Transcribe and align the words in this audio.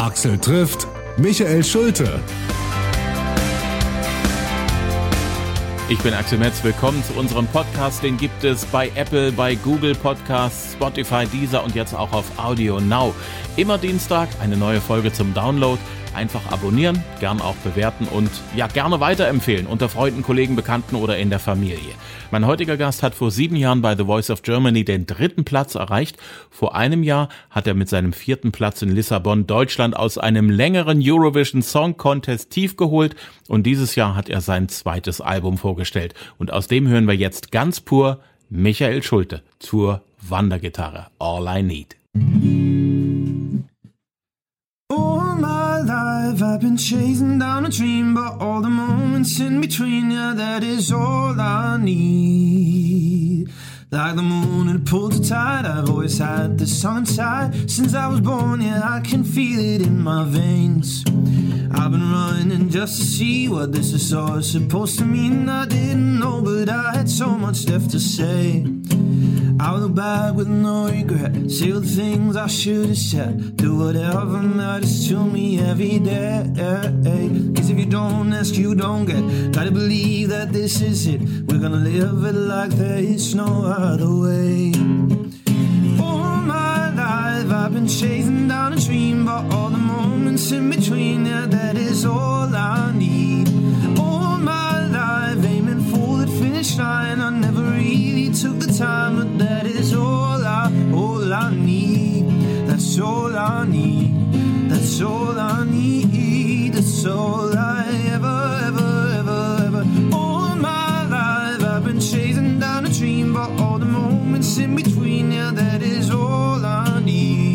Axel 0.00 0.38
trifft 0.38 0.88
Michael 1.18 1.62
Schulte. 1.62 2.20
Ich 5.90 5.98
bin 5.98 6.14
Axel 6.14 6.38
Metz, 6.38 6.64
willkommen 6.64 7.04
zu 7.04 7.12
unserem 7.20 7.46
Podcast. 7.48 8.02
Den 8.02 8.16
gibt 8.16 8.42
es 8.42 8.64
bei 8.64 8.90
Apple, 8.94 9.30
bei 9.30 9.56
Google 9.56 9.94
Podcasts, 9.94 10.72
Spotify, 10.72 11.26
Deezer 11.26 11.62
und 11.62 11.74
jetzt 11.74 11.94
auch 11.94 12.14
auf 12.14 12.24
Audio 12.38 12.80
Now. 12.80 13.14
Immer 13.56 13.76
Dienstag 13.76 14.30
eine 14.40 14.56
neue 14.56 14.80
Folge 14.80 15.12
zum 15.12 15.34
Download. 15.34 15.78
Einfach 16.14 16.50
abonnieren, 16.50 17.02
gern 17.20 17.40
auch 17.40 17.54
bewerten 17.56 18.06
und 18.06 18.30
ja, 18.56 18.66
gerne 18.66 18.98
weiterempfehlen 18.98 19.66
unter 19.66 19.88
Freunden, 19.88 20.22
Kollegen, 20.22 20.56
Bekannten 20.56 20.96
oder 20.96 21.18
in 21.18 21.30
der 21.30 21.38
Familie. 21.38 21.94
Mein 22.32 22.46
heutiger 22.46 22.76
Gast 22.76 23.02
hat 23.02 23.14
vor 23.14 23.30
sieben 23.30 23.56
Jahren 23.56 23.80
bei 23.80 23.96
The 23.96 24.04
Voice 24.04 24.30
of 24.30 24.42
Germany 24.42 24.84
den 24.84 25.06
dritten 25.06 25.44
Platz 25.44 25.76
erreicht. 25.76 26.16
Vor 26.50 26.74
einem 26.74 27.02
Jahr 27.02 27.28
hat 27.50 27.66
er 27.66 27.74
mit 27.74 27.88
seinem 27.88 28.12
vierten 28.12 28.50
Platz 28.50 28.82
in 28.82 28.90
Lissabon 28.90 29.46
Deutschland 29.46 29.96
aus 29.96 30.18
einem 30.18 30.50
längeren 30.50 31.00
Eurovision 31.02 31.62
Song 31.62 31.96
Contest 31.96 32.50
tief 32.50 32.76
geholt 32.76 33.14
und 33.48 33.64
dieses 33.64 33.94
Jahr 33.94 34.16
hat 34.16 34.28
er 34.28 34.40
sein 34.40 34.68
zweites 34.68 35.20
Album 35.20 35.58
vorgestellt. 35.58 36.14
Und 36.38 36.52
aus 36.52 36.66
dem 36.66 36.88
hören 36.88 37.06
wir 37.06 37.14
jetzt 37.14 37.52
ganz 37.52 37.80
pur 37.80 38.20
Michael 38.48 39.02
Schulte 39.02 39.42
zur 39.58 40.02
Wandergitarre 40.20 41.06
All 41.18 41.46
I 41.58 41.62
Need. 41.62 41.96
life 45.40 45.49
I've 46.60 46.66
been 46.66 46.76
chasing 46.76 47.38
down 47.38 47.64
a 47.64 47.70
dream 47.70 48.12
But 48.12 48.38
all 48.38 48.60
the 48.60 48.68
moments 48.68 49.40
in 49.40 49.62
between 49.62 50.10
Yeah, 50.10 50.34
that 50.36 50.62
is 50.62 50.92
all 50.92 51.40
I 51.40 51.78
need. 51.78 53.48
Like 53.90 54.16
the 54.16 54.22
moon 54.22 54.68
it 54.68 54.84
pulled 54.84 55.12
the 55.12 55.26
tide 55.26 55.64
I've 55.64 55.88
always 55.88 56.18
had 56.18 56.58
the 56.58 56.66
song 56.66 56.98
inside. 56.98 57.70
Since 57.70 57.94
I 57.94 58.08
was 58.08 58.20
born, 58.20 58.60
yeah, 58.60 58.82
I 58.84 59.00
can 59.00 59.24
feel 59.24 59.58
it 59.58 59.80
in 59.80 60.02
my 60.02 60.24
veins. 60.24 61.02
I've 61.72 61.92
been 61.92 62.12
running 62.12 62.68
just 62.68 62.98
to 62.98 63.06
see 63.06 63.48
what 63.48 63.72
this 63.72 63.94
is 63.94 64.12
all 64.12 64.42
supposed 64.42 64.98
to 64.98 65.06
mean. 65.06 65.48
I 65.48 65.64
didn't 65.64 66.18
know, 66.20 66.42
but 66.42 66.68
I 66.68 66.94
had 66.94 67.08
so 67.08 67.30
much 67.38 67.66
left 67.70 67.90
to 67.92 67.98
say 67.98 68.79
Will 69.60 69.80
look 69.80 69.94
back 69.94 70.34
with 70.34 70.48
no 70.48 70.88
regret. 70.88 71.50
Say 71.50 71.70
the 71.70 71.82
things 71.82 72.34
I 72.36 72.46
should 72.46 72.86
have 72.88 72.98
said. 72.98 73.56
Do 73.56 73.78
whatever 73.78 74.42
matters 74.42 75.08
to 75.08 75.24
me 75.24 75.60
every 75.60 75.98
day. 75.98 76.44
Cause 77.54 77.70
if 77.70 77.78
you 77.78 77.86
don't 77.86 78.32
ask, 78.32 78.56
you 78.56 78.74
don't 78.74 79.04
get. 79.04 79.52
Gotta 79.52 79.70
believe 79.70 80.30
that 80.30 80.52
this 80.52 80.80
is 80.80 81.06
it. 81.06 81.20
We're 81.20 81.60
gonna 81.60 81.76
live 81.76 82.24
it 82.24 82.34
like 82.34 82.70
there 82.70 82.98
is 82.98 83.34
no 83.34 83.64
other 83.64 84.10
way. 84.24 84.72
All 86.00 86.36
my 86.56 86.90
life 86.94 87.52
I've 87.52 87.72
been 87.72 87.86
chasing 87.86 88.48
down 88.48 88.72
a 88.72 88.80
dream, 88.80 89.26
but 89.26 89.44
all 89.54 89.68
the 89.68 89.78
moments 89.78 90.50
in 90.52 90.70
between, 90.70 91.26
yeah, 91.26 91.46
that 91.46 91.76
is 91.76 92.04
all 92.06 92.54
I 92.54 92.92
need. 92.94 93.49
Line. 96.78 97.20
I 97.20 97.30
never 97.30 97.62
really 97.62 98.30
took 98.32 98.58
the 98.58 98.72
time, 98.72 99.16
but 99.16 99.38
that 99.38 99.66
is 99.66 99.94
all 99.94 100.44
I, 100.44 100.72
all 100.94 101.32
I 101.32 101.54
need. 101.54 102.26
That's 102.68 102.98
all 102.98 103.36
I 103.36 103.64
need. 103.66 104.14
That's 104.70 105.00
all 105.00 105.38
I 105.38 105.64
need. 105.64 106.74
That's 106.74 107.06
all 107.06 107.56
I 107.56 107.86
ever, 108.14 108.60
ever, 108.68 108.92
ever, 109.20 109.64
ever. 109.66 109.84
All 110.14 110.54
my 110.56 111.06
life 111.06 111.62
I've 111.62 111.84
been 111.84 112.00
chasing 112.00 112.58
down 112.58 112.86
a 112.86 112.88
dream, 112.88 113.32
but 113.34 113.50
all 113.60 113.78
the 113.78 113.86
moments 113.86 114.58
in 114.58 114.76
between, 114.76 115.32
yeah, 115.32 115.50
that 115.52 115.82
is 115.82 116.10
all 116.10 116.64
I 116.64 117.00
need. 117.04 117.50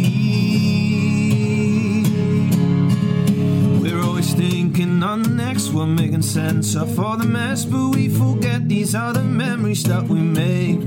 We're 3.81 4.01
always 4.01 4.33
thinking 4.33 5.03
on 5.03 5.23
the 5.23 5.29
next 5.29 5.71
one, 5.71 5.95
making 5.95 6.23
sense 6.23 6.75
of 6.75 6.99
all 6.99 7.17
the 7.17 7.25
mess, 7.25 7.65
but 7.65 7.89
we 7.95 8.09
forget 8.09 8.44
these 8.85 8.93
are 8.93 9.13
the 9.13 9.23
memories 9.23 9.83
that 9.85 10.03
we 10.03 10.19
make. 10.19 10.79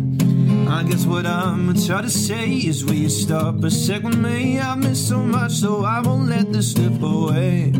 I 0.69 0.85
guess 0.85 1.05
what 1.05 1.27
I'm 1.27 1.75
trying 1.75 2.05
to 2.05 2.11
say 2.11 2.49
is 2.49 2.85
will 2.85 2.95
you 2.95 3.09
stop 3.09 3.65
a 3.65 3.73
second, 3.73 4.23
me? 4.23 4.61
I've 4.61 4.79
missed 4.79 5.09
so 5.09 5.19
much, 5.19 5.51
so 5.51 5.85
I 5.85 5.99
won't 6.01 6.29
let 6.29 6.53
this 6.53 6.71
slip 6.71 7.03
away. 7.03 7.73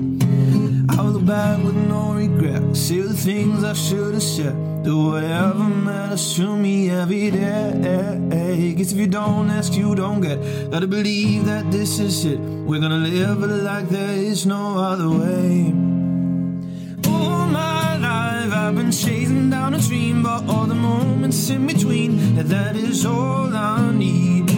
I'll 0.89 1.11
look 1.13 1.25
back 1.25 1.63
with 1.63 1.77
no 1.77 2.15
regret, 2.15 2.77
say 2.77 3.01
the 3.01 3.15
things 3.15 3.63
I 3.63 3.75
should 3.75 4.15
have 4.15 4.23
said, 4.25 4.83
do 4.83 5.11
whatever 5.11 5.63
matters 5.63 6.35
to 6.35 6.57
me 6.57 6.91
every 6.91 7.31
day. 7.31 8.75
Guess 8.77 8.91
if 8.91 8.99
you 8.99 9.07
don't 9.07 9.49
ask, 9.51 9.73
you 9.75 9.95
don't 9.95 10.21
get. 10.21 10.39
Gotta 10.73 10.89
believe 10.89 11.45
that 11.45 11.71
this 11.71 12.01
is 12.01 12.25
it. 12.25 12.41
We're 12.41 12.81
gonna 12.81 13.07
live 13.07 13.39
like 13.39 13.89
there 13.89 14.17
is 14.17 14.47
no 14.47 14.79
other 14.79 15.11
way. 15.11 15.88
Been 18.89 18.97
chasing 18.97 19.51
down 19.51 19.75
a 19.75 19.79
dream, 19.81 20.23
but 20.23 20.49
all 20.49 20.65
the 20.65 20.75
moments 20.75 21.51
in 21.51 21.67
between, 21.67 22.37
yeah, 22.37 22.43
that 22.43 22.75
is 22.77 23.05
all 23.05 23.55
I 23.55 23.93
need. 23.93 24.51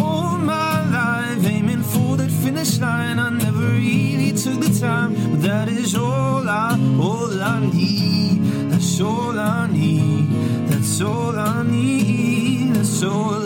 All 0.00 0.38
my 0.38 0.74
life 0.90 1.46
aiming 1.46 1.82
for 1.82 2.16
that 2.16 2.30
finish 2.30 2.80
line, 2.80 3.18
I 3.20 3.30
never 3.30 3.68
really 3.68 4.32
took 4.32 4.60
the 4.60 4.76
time, 4.80 5.14
but 5.30 5.42
that 5.42 5.68
is 5.68 5.94
all 5.94 6.48
I, 6.48 6.70
all 7.00 7.40
I 7.40 7.60
need. 7.60 8.70
That's 8.70 9.00
all 9.00 9.38
I 9.38 9.68
need. 9.68 10.30
That's 10.68 11.00
all 11.00 11.38
I 11.38 11.62
need. 11.62 12.74
That's 12.74 13.02
all 13.04 13.34
I 13.34 13.45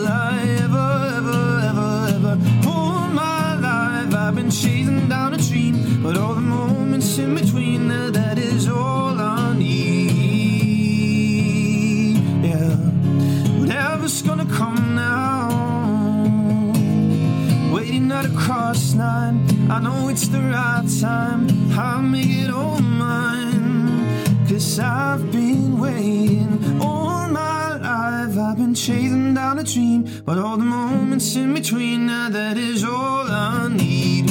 cross 18.71 18.95
line, 18.95 19.69
I 19.69 19.81
know 19.81 20.07
it's 20.07 20.29
the 20.29 20.39
right 20.39 20.87
time. 21.01 21.47
I'll 21.77 22.01
make 22.01 22.29
it 22.43 22.49
all 22.49 22.79
mine. 22.79 24.47
Cause 24.47 24.79
I've 24.79 25.29
been 25.29 25.77
waiting 25.77 26.79
all 26.81 27.27
my 27.27 27.75
life. 27.75 28.37
I've 28.37 28.57
been 28.57 28.73
chasing 28.73 29.33
down 29.33 29.59
a 29.59 29.63
dream, 29.63 30.05
but 30.23 30.37
all 30.37 30.55
the 30.55 30.63
moments 30.63 31.35
in 31.35 31.53
between, 31.53 32.05
now 32.05 32.29
that 32.29 32.57
is 32.57 32.85
all 32.85 33.25
I 33.29 33.67
need. 33.67 34.29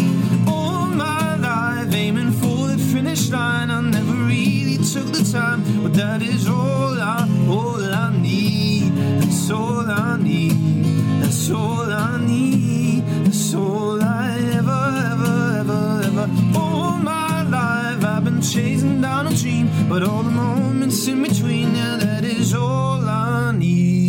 All 0.48 0.86
my 0.86 1.36
life 1.36 1.94
aiming 1.94 2.32
for 2.32 2.68
the 2.72 2.78
finish 2.78 3.28
line. 3.28 3.70
I 3.70 3.80
never 3.82 4.14
really 4.34 4.78
took 4.92 5.08
the 5.18 5.24
time, 5.30 5.60
but 5.82 5.92
that 5.94 6.22
is 6.22 6.48
all 6.48 6.98
I, 6.98 7.28
all 7.46 7.82
I 8.06 8.16
need. 8.16 8.92
That's 9.20 9.50
all 9.50 9.84
I 9.90 10.16
need. 10.16 10.89
Chasing 18.52 19.00
down 19.00 19.26
a 19.26 19.30
dream, 19.34 19.68
but 19.88 20.02
all 20.02 20.22
the 20.22 20.30
moments 20.30 21.06
in 21.06 21.22
between, 21.22 21.74
yeah, 21.74 21.96
that 21.98 22.24
is 22.24 22.54
all 22.54 23.00
I 23.06 23.52
need. 23.52 24.00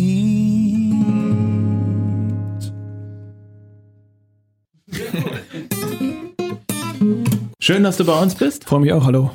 Schön, 7.60 7.84
dass 7.84 7.96
du 7.96 8.04
bei 8.04 8.20
uns 8.20 8.34
bist. 8.34 8.64
Freue 8.64 8.80
mich 8.80 8.92
auch, 8.92 9.04
hallo. 9.04 9.30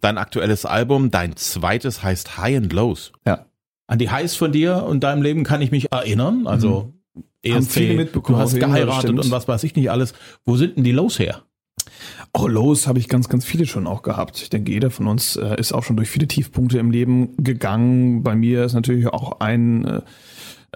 Dein 0.00 0.18
aktuelles 0.18 0.64
Album, 0.64 1.10
dein 1.10 1.34
zweites 1.36 2.02
heißt 2.02 2.38
High 2.38 2.56
and 2.58 2.72
Lows. 2.72 3.12
Ja. 3.26 3.46
An 3.86 3.98
die 3.98 4.10
Highs 4.10 4.36
von 4.36 4.52
dir 4.52 4.84
und 4.84 5.00
deinem 5.02 5.22
Leben 5.22 5.44
kann 5.44 5.62
ich 5.62 5.70
mich 5.70 5.90
erinnern. 5.90 6.46
Also 6.46 6.92
Mhm. 7.14 7.22
ESC, 7.42 7.70
viele 7.70 7.94
mitbekommen, 7.94 8.38
du 8.38 8.42
hast 8.44 8.54
geheiratet 8.58 9.10
und 9.10 9.30
was 9.30 9.48
weiß 9.48 9.64
ich 9.64 9.74
nicht 9.76 9.90
alles. 9.90 10.12
Wo 10.44 10.56
sind 10.56 10.76
denn 10.76 10.84
die 10.84 10.92
Lows 10.92 11.18
her? 11.18 11.42
Oh, 12.32 12.46
los 12.46 12.86
habe 12.86 12.98
ich 12.98 13.08
ganz, 13.08 13.28
ganz 13.28 13.44
viele 13.44 13.66
schon 13.66 13.86
auch 13.86 14.02
gehabt. 14.02 14.40
Ich 14.42 14.50
denke, 14.50 14.72
jeder 14.72 14.90
von 14.90 15.06
uns 15.06 15.36
äh, 15.36 15.58
ist 15.58 15.72
auch 15.72 15.84
schon 15.84 15.96
durch 15.96 16.08
viele 16.08 16.28
Tiefpunkte 16.28 16.78
im 16.78 16.90
Leben 16.90 17.34
gegangen. 17.38 18.22
Bei 18.22 18.34
mir 18.34 18.64
ist 18.64 18.74
natürlich 18.74 19.06
auch 19.08 19.40
ein 19.40 19.84
äh, 19.84 20.00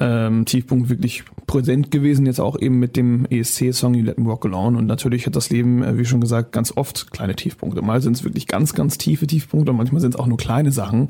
ähm, 0.03 0.45
Tiefpunkt 0.45 0.89
wirklich 0.89 1.23
präsent 1.47 1.91
gewesen, 1.91 2.27
jetzt 2.27 2.41
auch 2.41 2.59
eben 2.59 2.79
mit 2.79 2.97
dem 2.97 3.25
ESC-Song 3.31 3.95
You 3.95 4.05
Let 4.05 4.19
Me 4.19 4.27
Walk 4.27 4.45
Alone. 4.45 4.77
Und 4.77 4.87
natürlich 4.87 5.27
hat 5.27 5.37
das 5.37 5.51
Leben, 5.51 5.83
äh, 5.83 5.97
wie 5.97 6.05
schon 6.05 6.21
gesagt, 6.21 6.53
ganz 6.53 6.73
oft 6.77 7.13
kleine 7.13 7.37
Tiefpunkte. 7.37 7.83
Mal 7.83 8.01
sind 8.01 8.17
es 8.17 8.25
wirklich 8.25 8.49
ganz, 8.49 8.75
ganz 8.75 8.99
tiefe 8.99 9.27
Tiefpunkte 9.27 9.71
und 9.71 9.77
manchmal 9.77 10.01
sind 10.01 10.15
es 10.15 10.21
auch 10.21 10.27
nur 10.27 10.39
kleine 10.39 10.73
Sachen, 10.73 11.09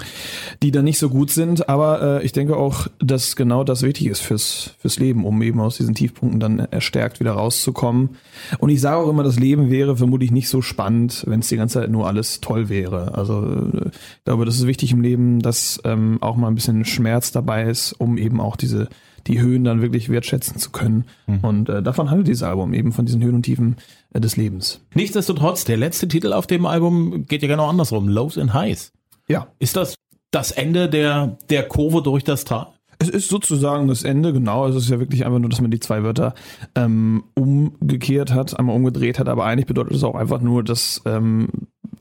die 0.62 0.70
dann 0.70 0.84
nicht 0.84 0.98
so 0.98 1.08
gut 1.08 1.30
sind. 1.30 1.68
Aber 1.68 2.20
äh, 2.20 2.24
ich 2.24 2.32
denke 2.32 2.56
auch, 2.56 2.88
dass 2.98 3.36
genau 3.36 3.64
das 3.64 3.82
wichtig 3.82 4.08
ist 4.08 4.20
fürs, 4.20 4.74
fürs 4.78 4.98
Leben, 4.98 5.24
um 5.24 5.40
eben 5.42 5.60
aus 5.60 5.78
diesen 5.78 5.94
Tiefpunkten 5.94 6.40
dann 6.40 6.58
erstärkt 6.58 7.20
wieder 7.20 7.32
rauszukommen. 7.32 8.10
Und 8.58 8.68
ich 8.68 8.80
sage 8.80 8.96
auch 8.98 9.08
immer, 9.08 9.22
das 9.22 9.38
Leben 9.38 9.70
wäre 9.70 9.96
vermutlich 9.96 10.32
nicht 10.32 10.48
so 10.48 10.60
spannend, 10.60 11.24
wenn 11.26 11.40
es 11.40 11.48
die 11.48 11.56
ganze 11.56 11.80
Zeit 11.80 11.90
nur 11.90 12.06
alles 12.06 12.40
toll 12.40 12.68
wäre. 12.68 13.14
Also 13.14 13.42
äh, 13.42 13.88
ich 13.88 14.24
glaube, 14.24 14.44
das 14.44 14.56
ist 14.56 14.66
wichtig 14.66 14.92
im 14.92 15.00
Leben, 15.00 15.40
dass 15.40 15.80
ähm, 15.84 16.18
auch 16.20 16.36
mal 16.36 16.48
ein 16.48 16.54
bisschen 16.54 16.84
Schmerz 16.84 17.32
dabei 17.32 17.64
ist, 17.64 17.92
um 17.92 18.18
eben 18.18 18.40
auch 18.40 18.56
diese 18.56 18.81
die 19.26 19.40
Höhen 19.40 19.64
dann 19.64 19.82
wirklich 19.82 20.08
wertschätzen 20.08 20.58
zu 20.58 20.70
können. 20.70 21.04
Mhm. 21.26 21.38
Und 21.42 21.68
äh, 21.68 21.82
davon 21.82 22.10
handelt 22.10 22.28
dieses 22.28 22.42
Album 22.42 22.74
eben 22.74 22.92
von 22.92 23.06
diesen 23.06 23.22
Höhen 23.22 23.34
und 23.34 23.42
Tiefen 23.42 23.76
äh, 24.12 24.20
des 24.20 24.36
Lebens. 24.36 24.80
Nichtsdestotrotz, 24.94 25.64
der 25.64 25.76
letzte 25.76 26.08
Titel 26.08 26.32
auf 26.32 26.46
dem 26.46 26.66
Album 26.66 27.26
geht 27.26 27.42
ja 27.42 27.48
genau 27.48 27.68
andersrum. 27.68 28.08
Lows 28.08 28.38
and 28.38 28.54
Highs. 28.54 28.92
Ja. 29.28 29.48
Ist 29.58 29.76
das 29.76 29.94
das 30.30 30.50
Ende 30.50 30.88
der, 30.88 31.38
der 31.50 31.68
Kurve 31.68 32.02
durch 32.02 32.24
das 32.24 32.44
Tal? 32.44 32.68
Es 32.98 33.08
ist 33.08 33.28
sozusagen 33.28 33.88
das 33.88 34.04
Ende, 34.04 34.32
genau. 34.32 34.66
Es 34.68 34.76
ist 34.76 34.88
ja 34.88 35.00
wirklich 35.00 35.26
einfach 35.26 35.40
nur, 35.40 35.50
dass 35.50 35.60
man 35.60 35.70
die 35.70 35.80
zwei 35.80 36.04
Wörter 36.04 36.34
ähm, 36.76 37.24
umgekehrt 37.34 38.32
hat, 38.32 38.56
einmal 38.58 38.76
umgedreht 38.76 39.18
hat, 39.18 39.28
aber 39.28 39.44
eigentlich 39.44 39.66
bedeutet 39.66 39.94
es 39.94 40.04
auch 40.04 40.14
einfach 40.14 40.40
nur, 40.40 40.62
dass, 40.62 41.02
ähm, 41.04 41.48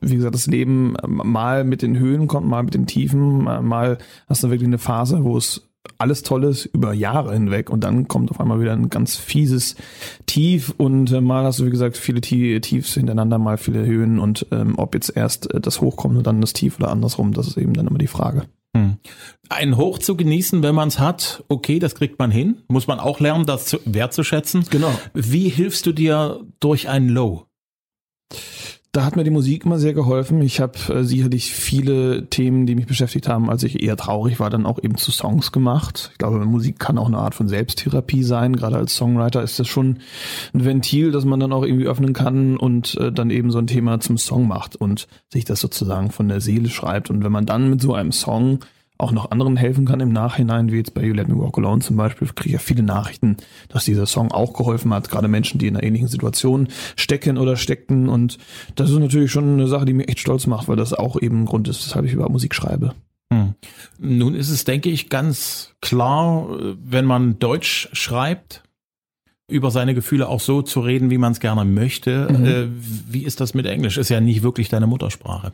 wie 0.00 0.16
gesagt, 0.16 0.34
das 0.34 0.46
Leben 0.46 0.94
mal 1.06 1.64
mit 1.64 1.82
den 1.82 1.98
Höhen 1.98 2.28
kommt, 2.28 2.46
mal 2.46 2.62
mit 2.62 2.74
den 2.74 2.86
Tiefen, 2.86 3.42
mal 3.42 3.98
hast 4.28 4.44
du 4.44 4.50
wirklich 4.50 4.68
eine 4.68 4.78
Phase, 4.78 5.24
wo 5.24 5.36
es 5.36 5.71
alles 5.98 6.22
Tolles 6.22 6.64
über 6.66 6.92
Jahre 6.92 7.32
hinweg 7.32 7.70
und 7.70 7.84
dann 7.84 8.08
kommt 8.08 8.30
auf 8.30 8.40
einmal 8.40 8.60
wieder 8.60 8.72
ein 8.72 8.90
ganz 8.90 9.16
fieses 9.16 9.76
Tief 10.26 10.74
und 10.76 11.12
äh, 11.12 11.20
mal 11.20 11.44
hast 11.44 11.60
du 11.60 11.66
wie 11.66 11.70
gesagt 11.70 11.96
viele 11.96 12.20
Tiefs 12.20 12.94
hintereinander, 12.94 13.38
mal 13.38 13.58
viele 13.58 13.84
Höhen 13.84 14.18
und 14.18 14.46
ähm, 14.50 14.74
ob 14.78 14.94
jetzt 14.94 15.16
erst 15.16 15.52
äh, 15.52 15.60
das 15.60 15.80
Hochkommt 15.80 16.16
und 16.16 16.26
dann 16.26 16.40
das 16.40 16.52
Tief 16.52 16.78
oder 16.78 16.90
andersrum, 16.90 17.32
das 17.32 17.48
ist 17.48 17.56
eben 17.56 17.74
dann 17.74 17.86
immer 17.86 17.98
die 17.98 18.06
Frage. 18.06 18.46
Hm. 18.76 18.96
Ein 19.48 19.76
Hoch 19.76 19.98
zu 19.98 20.16
genießen, 20.16 20.62
wenn 20.62 20.74
man 20.74 20.88
es 20.88 20.98
hat, 20.98 21.44
okay, 21.48 21.78
das 21.78 21.94
kriegt 21.94 22.18
man 22.18 22.30
hin. 22.30 22.62
Muss 22.68 22.86
man 22.86 23.00
auch 23.00 23.20
lernen, 23.20 23.44
das 23.44 23.66
zu, 23.66 23.78
wertzuschätzen. 23.84 24.64
Genau. 24.70 24.92
Wie 25.12 25.48
hilfst 25.50 25.84
du 25.84 25.92
dir 25.92 26.40
durch 26.58 26.88
ein 26.88 27.08
Low? 27.08 27.46
Da 28.94 29.06
hat 29.06 29.16
mir 29.16 29.24
die 29.24 29.30
Musik 29.30 29.64
immer 29.64 29.78
sehr 29.78 29.94
geholfen. 29.94 30.42
Ich 30.42 30.60
habe 30.60 30.78
äh, 30.92 31.02
sicherlich 31.02 31.54
viele 31.54 32.26
Themen, 32.28 32.66
die 32.66 32.74
mich 32.74 32.86
beschäftigt 32.86 33.26
haben, 33.26 33.48
als 33.48 33.62
ich 33.62 33.82
eher 33.82 33.96
traurig 33.96 34.38
war, 34.38 34.50
dann 34.50 34.66
auch 34.66 34.78
eben 34.82 34.98
zu 34.98 35.10
Songs 35.10 35.50
gemacht. 35.50 36.10
Ich 36.12 36.18
glaube, 36.18 36.44
Musik 36.44 36.78
kann 36.78 36.98
auch 36.98 37.06
eine 37.06 37.16
Art 37.16 37.34
von 37.34 37.48
Selbsttherapie 37.48 38.22
sein. 38.22 38.54
Gerade 38.54 38.76
als 38.76 38.94
Songwriter 38.94 39.42
ist 39.42 39.58
das 39.58 39.66
schon 39.66 40.00
ein 40.52 40.66
Ventil, 40.66 41.10
das 41.10 41.24
man 41.24 41.40
dann 41.40 41.54
auch 41.54 41.64
irgendwie 41.64 41.86
öffnen 41.86 42.12
kann 42.12 42.58
und 42.58 42.94
äh, 42.98 43.10
dann 43.10 43.30
eben 43.30 43.50
so 43.50 43.60
ein 43.60 43.66
Thema 43.66 43.98
zum 44.00 44.18
Song 44.18 44.46
macht 44.46 44.76
und 44.76 45.08
sich 45.30 45.46
das 45.46 45.60
sozusagen 45.60 46.10
von 46.10 46.28
der 46.28 46.42
Seele 46.42 46.68
schreibt. 46.68 47.08
Und 47.08 47.24
wenn 47.24 47.32
man 47.32 47.46
dann 47.46 47.70
mit 47.70 47.80
so 47.80 47.94
einem 47.94 48.12
Song 48.12 48.58
auch 49.02 49.12
noch 49.12 49.30
anderen 49.30 49.56
helfen 49.56 49.84
kann 49.84 50.00
im 50.00 50.12
Nachhinein, 50.12 50.72
wie 50.72 50.76
jetzt 50.76 50.94
bei 50.94 51.02
You 51.02 51.12
Let 51.14 51.28
Me 51.28 51.38
Walk 51.38 51.58
Alone 51.58 51.82
zum 51.82 51.96
Beispiel, 51.96 52.28
kriege 52.28 52.48
ich 52.48 52.52
ja 52.52 52.58
viele 52.58 52.82
Nachrichten, 52.82 53.36
dass 53.68 53.84
dieser 53.84 54.06
Song 54.06 54.30
auch 54.30 54.52
geholfen 54.54 54.94
hat, 54.94 55.10
gerade 55.10 55.28
Menschen, 55.28 55.58
die 55.58 55.66
in 55.66 55.76
einer 55.76 55.84
ähnlichen 55.84 56.08
Situation 56.08 56.68
stecken 56.96 57.36
oder 57.36 57.56
steckten 57.56 58.08
und 58.08 58.38
das 58.76 58.90
ist 58.90 58.98
natürlich 58.98 59.30
schon 59.30 59.54
eine 59.54 59.66
Sache, 59.66 59.84
die 59.84 59.92
mich 59.92 60.08
echt 60.08 60.20
stolz 60.20 60.46
macht, 60.46 60.68
weil 60.68 60.76
das 60.76 60.94
auch 60.94 61.20
eben 61.20 61.42
ein 61.42 61.46
Grund 61.46 61.68
ist, 61.68 61.84
weshalb 61.84 62.06
ich 62.06 62.12
über 62.12 62.28
Musik 62.28 62.54
schreibe. 62.54 62.94
Hm. 63.32 63.54
Nun 63.98 64.34
ist 64.34 64.50
es, 64.50 64.64
denke 64.64 64.90
ich, 64.90 65.08
ganz 65.08 65.74
klar, 65.80 66.48
wenn 66.84 67.04
man 67.04 67.38
Deutsch 67.38 67.88
schreibt, 67.92 68.62
über 69.48 69.70
seine 69.70 69.94
Gefühle 69.94 70.28
auch 70.28 70.40
so 70.40 70.62
zu 70.62 70.80
reden, 70.80 71.10
wie 71.10 71.18
man 71.18 71.32
es 71.32 71.40
gerne 71.40 71.64
möchte. 71.64 72.28
Mhm. 72.30 72.44
Äh, 72.44 72.66
wie 73.08 73.24
ist 73.24 73.40
das 73.40 73.54
mit 73.54 73.66
Englisch? 73.66 73.98
Ist 73.98 74.08
ja 74.08 74.20
nicht 74.20 74.42
wirklich 74.42 74.68
deine 74.68 74.86
Muttersprache. 74.86 75.52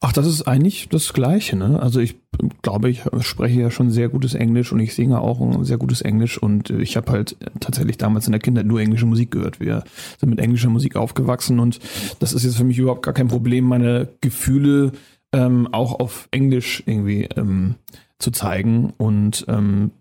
Ach, 0.00 0.12
das 0.12 0.26
ist 0.26 0.42
eigentlich 0.42 0.88
das 0.90 1.12
Gleiche. 1.12 1.56
Ne? 1.56 1.80
Also 1.80 2.00
ich 2.00 2.16
glaube, 2.62 2.90
ich 2.90 3.02
spreche 3.20 3.60
ja 3.60 3.70
schon 3.70 3.90
sehr 3.90 4.08
gutes 4.08 4.34
Englisch 4.34 4.72
und 4.72 4.80
ich 4.80 4.94
singe 4.94 5.20
auch 5.20 5.40
ein 5.40 5.64
sehr 5.64 5.78
gutes 5.78 6.02
Englisch 6.02 6.36
und 6.38 6.70
ich 6.70 6.96
habe 6.96 7.12
halt 7.12 7.36
tatsächlich 7.60 7.98
damals 7.98 8.26
in 8.26 8.32
der 8.32 8.40
Kindheit 8.40 8.66
nur 8.66 8.80
englische 8.80 9.06
Musik 9.06 9.30
gehört. 9.30 9.60
Wir 9.60 9.84
sind 10.18 10.28
mit 10.28 10.40
englischer 10.40 10.70
Musik 10.70 10.96
aufgewachsen 10.96 11.60
und 11.60 11.78
das 12.18 12.32
ist 12.32 12.44
jetzt 12.44 12.56
für 12.56 12.64
mich 12.64 12.78
überhaupt 12.78 13.04
gar 13.04 13.14
kein 13.14 13.28
Problem, 13.28 13.64
meine 13.64 14.08
Gefühle 14.20 14.92
ähm, 15.32 15.68
auch 15.72 16.00
auf 16.00 16.28
Englisch 16.32 16.82
irgendwie 16.86 17.28
ähm, 17.36 17.76
zu 18.18 18.30
zeigen 18.30 18.92
und 18.98 19.44
ähm, 19.48 19.92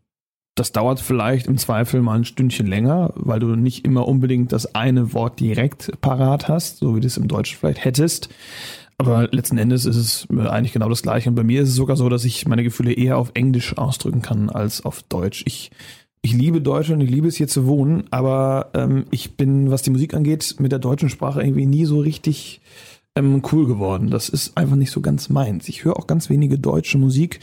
das 0.56 0.72
dauert 0.72 1.00
vielleicht 1.00 1.48
im 1.48 1.58
Zweifel 1.58 2.02
mal 2.02 2.16
ein 2.16 2.26
Stündchen 2.26 2.68
länger, 2.68 3.14
weil 3.16 3.40
du 3.40 3.56
nicht 3.56 3.86
immer 3.86 4.08
unbedingt 4.08 4.52
das 4.52 4.76
eine 4.76 5.14
Wort 5.14 5.40
direkt 5.40 5.92
parat 6.02 6.48
hast, 6.50 6.78
so 6.78 6.96
wie 6.96 7.00
du 7.00 7.08
es 7.08 7.18
im 7.18 7.28
Deutschen 7.28 7.58
vielleicht 7.58 7.86
hättest. 7.86 8.30
Aber 8.98 9.30
letzten 9.32 9.58
Endes 9.58 9.86
ist 9.86 9.96
es 9.96 10.28
eigentlich 10.30 10.74
genau 10.74 10.90
das 10.90 11.02
Gleiche. 11.02 11.30
Und 11.30 11.36
bei 11.36 11.44
mir 11.44 11.64
ist 11.64 11.70
es 11.70 11.76
sogar 11.76 11.96
so, 11.96 12.08
dass 12.10 12.26
ich 12.26 12.48
meine 12.48 12.64
Gefühle 12.64 12.94
eher 12.94 13.18
auf 13.18 13.32
Englisch 13.34 13.78
ausdrücken 13.78 14.22
kann 14.22 14.50
als 14.50 14.86
auf 14.86 15.02
Deutsch. 15.04 15.44
Ich, 15.48 15.72
ich 16.22 16.34
liebe 16.34 16.62
Deutsch 16.62 16.92
und 16.92 17.02
ich 17.02 17.10
liebe 17.10 17.28
es 17.28 17.38
hier 17.38 17.48
zu 17.48 17.66
wohnen, 17.66 18.04
aber 18.12 18.70
ähm, 18.76 19.06
ich 19.10 19.38
bin, 19.38 19.72
was 19.72 19.82
die 19.82 19.90
Musik 19.90 20.14
angeht, 20.14 20.58
mit 20.60 20.72
der 20.72 20.80
deutschen 20.80 21.10
Sprache 21.10 21.42
irgendwie 21.42 21.66
nie 21.66 21.86
so 21.86 22.00
richtig 22.00 22.62
ähm, 23.16 23.42
cool 23.52 23.66
geworden. 23.66 24.12
Das 24.12 24.30
ist 24.30 24.56
einfach 24.56 24.76
nicht 24.76 24.92
so 24.92 25.02
ganz 25.02 25.30
meins. 25.30 25.68
Ich 25.68 25.84
höre 25.84 25.98
auch 25.98 26.06
ganz 26.06 26.30
wenige 26.30 26.60
deutsche 26.60 27.00
Musik 27.00 27.40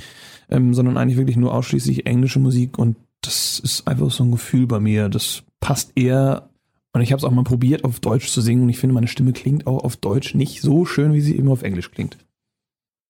ähm, 0.50 0.74
sondern 0.74 0.96
eigentlich 0.96 1.18
wirklich 1.18 1.36
nur 1.36 1.54
ausschließlich 1.54 2.06
englische 2.06 2.38
Musik 2.38 2.78
und 2.78 2.96
das 3.20 3.58
ist 3.58 3.86
einfach 3.86 4.10
so 4.10 4.24
ein 4.24 4.30
Gefühl 4.30 4.66
bei 4.66 4.80
mir. 4.80 5.08
Das 5.08 5.42
passt 5.60 5.92
eher. 5.96 6.48
Und 6.92 7.02
ich 7.02 7.12
habe 7.12 7.18
es 7.18 7.24
auch 7.24 7.30
mal 7.30 7.44
probiert, 7.44 7.84
auf 7.84 8.00
Deutsch 8.00 8.28
zu 8.28 8.40
singen 8.40 8.62
und 8.62 8.68
ich 8.70 8.78
finde, 8.78 8.94
meine 8.94 9.08
Stimme 9.08 9.32
klingt 9.32 9.66
auch 9.66 9.84
auf 9.84 9.96
Deutsch 9.96 10.34
nicht 10.34 10.62
so 10.62 10.84
schön, 10.84 11.12
wie 11.12 11.20
sie 11.20 11.36
immer 11.36 11.52
auf 11.52 11.62
Englisch 11.62 11.90
klingt. 11.90 12.16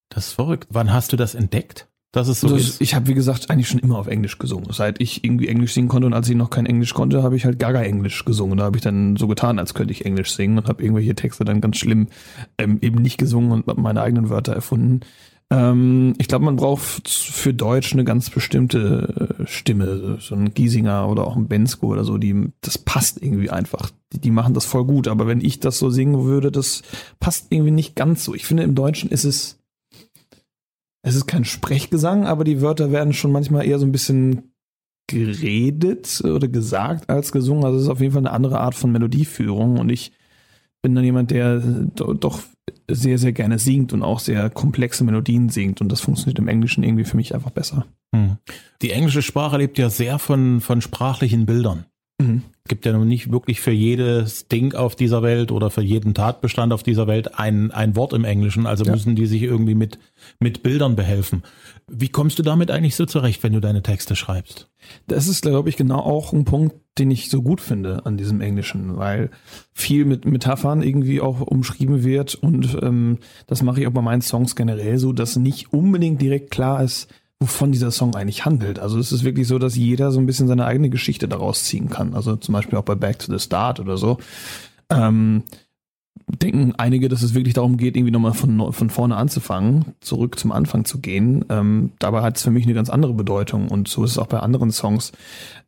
Das 0.08 0.28
ist 0.28 0.32
verrückt. 0.32 0.66
Wann 0.70 0.92
hast 0.92 1.12
du 1.12 1.16
das 1.16 1.34
entdeckt? 1.34 1.88
Dass 2.10 2.26
es 2.28 2.40
so 2.40 2.48
das, 2.48 2.62
ist? 2.62 2.80
Ich 2.80 2.94
habe, 2.94 3.06
wie 3.06 3.14
gesagt, 3.14 3.50
eigentlich 3.50 3.68
schon 3.68 3.80
immer 3.80 3.98
auf 3.98 4.06
Englisch 4.06 4.38
gesungen. 4.38 4.72
Seit 4.72 5.00
ich 5.00 5.24
irgendwie 5.24 5.48
Englisch 5.48 5.74
singen 5.74 5.88
konnte 5.88 6.06
und 6.06 6.14
als 6.14 6.28
ich 6.28 6.36
noch 6.36 6.48
kein 6.48 6.64
Englisch 6.64 6.94
konnte, 6.94 7.22
habe 7.22 7.36
ich 7.36 7.44
halt 7.44 7.58
gaga 7.58 7.82
Englisch 7.82 8.24
gesungen. 8.24 8.56
Da 8.56 8.64
habe 8.64 8.78
ich 8.78 8.82
dann 8.82 9.16
so 9.16 9.28
getan, 9.28 9.58
als 9.58 9.74
könnte 9.74 9.92
ich 9.92 10.06
Englisch 10.06 10.34
singen 10.34 10.58
und 10.58 10.68
habe 10.68 10.82
irgendwelche 10.82 11.14
Texte 11.14 11.44
dann 11.44 11.60
ganz 11.60 11.76
schlimm 11.76 12.08
ähm, 12.56 12.78
eben 12.80 13.02
nicht 13.02 13.18
gesungen 13.18 13.62
und 13.62 13.78
meine 13.78 14.00
eigenen 14.00 14.30
Wörter 14.30 14.54
erfunden. 14.54 15.00
Ähm, 15.50 16.14
ich 16.18 16.28
glaube, 16.28 16.44
man 16.44 16.56
braucht 16.56 17.08
für 17.08 17.54
Deutsch 17.54 17.92
eine 17.92 18.04
ganz 18.04 18.28
bestimmte 18.28 19.38
äh, 19.38 19.46
Stimme, 19.46 20.18
so 20.20 20.34
ein 20.34 20.52
Giesinger 20.52 21.08
oder 21.08 21.26
auch 21.26 21.36
ein 21.36 21.48
Bensko 21.48 21.86
oder 21.86 22.04
so, 22.04 22.18
die, 22.18 22.50
das 22.60 22.76
passt 22.76 23.22
irgendwie 23.22 23.50
einfach. 23.50 23.90
Die, 24.12 24.20
die 24.20 24.30
machen 24.30 24.54
das 24.54 24.66
voll 24.66 24.84
gut, 24.84 25.08
aber 25.08 25.26
wenn 25.26 25.40
ich 25.40 25.58
das 25.60 25.78
so 25.78 25.88
singen 25.88 26.24
würde, 26.24 26.52
das 26.52 26.82
passt 27.18 27.46
irgendwie 27.50 27.70
nicht 27.70 27.96
ganz 27.96 28.24
so. 28.24 28.34
Ich 28.34 28.44
finde, 28.44 28.62
im 28.62 28.74
Deutschen 28.74 29.10
ist 29.10 29.24
es, 29.24 29.58
es 31.02 31.14
ist 31.14 31.26
kein 31.26 31.46
Sprechgesang, 31.46 32.26
aber 32.26 32.44
die 32.44 32.60
Wörter 32.60 32.92
werden 32.92 33.14
schon 33.14 33.32
manchmal 33.32 33.66
eher 33.66 33.78
so 33.78 33.86
ein 33.86 33.92
bisschen 33.92 34.52
geredet 35.06 36.22
oder 36.22 36.48
gesagt 36.48 37.08
als 37.08 37.32
gesungen. 37.32 37.64
Also 37.64 37.78
es 37.78 37.84
ist 37.84 37.88
auf 37.88 38.00
jeden 38.00 38.12
Fall 38.12 38.26
eine 38.26 38.32
andere 38.32 38.60
Art 38.60 38.74
von 38.74 38.92
Melodieführung 38.92 39.78
und 39.78 39.88
ich 39.88 40.12
bin 40.82 40.94
dann 40.94 41.04
jemand, 41.04 41.30
der 41.30 41.58
doch 41.60 42.42
sehr, 42.90 43.18
sehr 43.18 43.32
gerne 43.32 43.58
singt 43.58 43.92
und 43.92 44.02
auch 44.02 44.18
sehr 44.18 44.48
komplexe 44.50 45.04
Melodien 45.04 45.48
singt 45.50 45.80
und 45.80 45.90
das 45.90 46.00
funktioniert 46.00 46.38
im 46.38 46.48
Englischen 46.48 46.82
irgendwie 46.82 47.04
für 47.04 47.16
mich 47.16 47.34
einfach 47.34 47.50
besser. 47.50 47.86
Hm. 48.14 48.36
Die 48.82 48.90
englische 48.90 49.22
Sprache 49.22 49.58
lebt 49.58 49.78
ja 49.78 49.90
sehr 49.90 50.18
von, 50.18 50.60
von 50.60 50.80
sprachlichen 50.80 51.46
Bildern. 51.46 51.84
Mhm. 52.20 52.42
Gibt 52.66 52.84
ja 52.84 52.92
nun 52.92 53.08
nicht 53.08 53.30
wirklich 53.30 53.60
für 53.60 53.70
jedes 53.70 54.48
Ding 54.48 54.74
auf 54.74 54.96
dieser 54.96 55.22
Welt 55.22 55.52
oder 55.52 55.70
für 55.70 55.82
jeden 55.82 56.14
Tatbestand 56.14 56.72
auf 56.72 56.82
dieser 56.82 57.06
Welt 57.06 57.38
ein, 57.38 57.70
ein 57.70 57.96
Wort 57.96 58.12
im 58.12 58.24
Englischen. 58.24 58.66
Also 58.66 58.84
ja. 58.84 58.92
müssen 58.92 59.14
die 59.14 59.26
sich 59.26 59.42
irgendwie 59.42 59.74
mit, 59.74 59.98
mit 60.40 60.62
Bildern 60.62 60.96
behelfen. 60.96 61.44
Wie 61.90 62.08
kommst 62.08 62.38
du 62.38 62.42
damit 62.42 62.70
eigentlich 62.70 62.96
so 62.96 63.06
zurecht, 63.06 63.42
wenn 63.42 63.52
du 63.52 63.60
deine 63.60 63.82
Texte 63.82 64.14
schreibst? 64.14 64.68
Das 65.06 65.26
ist, 65.26 65.42
glaube 65.42 65.68
ich, 65.68 65.76
genau 65.76 65.98
auch 65.98 66.32
ein 66.32 66.44
Punkt, 66.44 66.76
den 66.98 67.10
ich 67.10 67.30
so 67.30 67.42
gut 67.42 67.60
finde 67.60 68.04
an 68.04 68.16
diesem 68.16 68.40
Englischen, 68.40 68.96
weil 68.96 69.30
viel 69.72 70.04
mit 70.04 70.24
Metaphern 70.24 70.82
irgendwie 70.82 71.20
auch 71.20 71.40
umschrieben 71.40 72.04
wird 72.04 72.34
und 72.34 72.76
ähm, 72.82 73.18
das 73.46 73.62
mache 73.62 73.80
ich 73.80 73.86
auch 73.86 73.92
bei 73.92 74.02
meinen 74.02 74.22
Songs 74.22 74.56
generell 74.56 74.98
so, 74.98 75.12
dass 75.12 75.36
nicht 75.36 75.72
unbedingt 75.72 76.20
direkt 76.20 76.50
klar 76.50 76.82
ist, 76.82 77.08
wovon 77.40 77.72
dieser 77.72 77.90
Song 77.90 78.14
eigentlich 78.14 78.44
handelt. 78.44 78.78
Also 78.78 78.98
es 78.98 79.12
ist 79.12 79.24
wirklich 79.24 79.46
so, 79.46 79.58
dass 79.58 79.76
jeder 79.76 80.10
so 80.10 80.18
ein 80.18 80.26
bisschen 80.26 80.48
seine 80.48 80.66
eigene 80.66 80.90
Geschichte 80.90 81.28
daraus 81.28 81.64
ziehen 81.64 81.88
kann. 81.88 82.14
Also 82.14 82.36
zum 82.36 82.52
Beispiel 82.52 82.78
auch 82.78 82.84
bei 82.84 82.96
Back 82.96 83.20
to 83.20 83.32
the 83.32 83.42
Start 83.42 83.78
oder 83.80 83.96
so. 83.96 84.18
Ähm, 84.90 85.44
denken 86.26 86.74
einige, 86.76 87.08
dass 87.08 87.22
es 87.22 87.34
wirklich 87.34 87.54
darum 87.54 87.76
geht, 87.76 87.96
irgendwie 87.96 88.10
nochmal 88.10 88.34
von, 88.34 88.72
von 88.72 88.90
vorne 88.90 89.16
anzufangen, 89.16 89.94
zurück 90.00 90.38
zum 90.38 90.52
Anfang 90.52 90.84
zu 90.84 91.00
gehen. 91.00 91.44
Ähm, 91.48 91.92
dabei 91.98 92.22
hat 92.22 92.36
es 92.36 92.42
für 92.42 92.50
mich 92.50 92.64
eine 92.64 92.74
ganz 92.74 92.90
andere 92.90 93.14
Bedeutung 93.14 93.68
und 93.68 93.88
so 93.88 94.04
ist 94.04 94.12
es 94.12 94.18
auch 94.18 94.26
bei 94.26 94.40
anderen 94.40 94.70
Songs. 94.70 95.12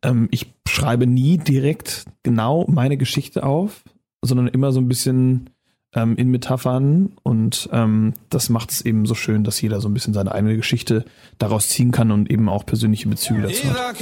Ähm, 0.02 0.28
ich 0.30 0.52
schreibe 0.68 1.06
nie 1.06 1.38
direkt 1.38 2.04
genau 2.22 2.66
meine 2.68 2.96
Geschichte 2.96 3.42
auf, 3.44 3.82
sondern 4.22 4.48
immer 4.48 4.72
so 4.72 4.80
ein 4.80 4.88
bisschen 4.88 5.50
ähm, 5.94 6.16
in 6.16 6.28
Metaphern 6.28 7.12
und 7.22 7.68
ähm, 7.72 8.14
das 8.28 8.48
macht 8.48 8.70
es 8.70 8.80
eben 8.80 9.06
so 9.06 9.14
schön, 9.14 9.44
dass 9.44 9.60
jeder 9.60 9.80
so 9.80 9.88
ein 9.88 9.94
bisschen 9.94 10.14
seine 10.14 10.32
eigene 10.32 10.56
Geschichte 10.56 11.04
daraus 11.38 11.68
ziehen 11.68 11.90
kann 11.90 12.10
und 12.10 12.30
eben 12.30 12.48
auch 12.48 12.64
persönliche 12.64 13.08
Bezüge 13.08 13.42
dazu 13.42 13.68
hat. 13.70 13.96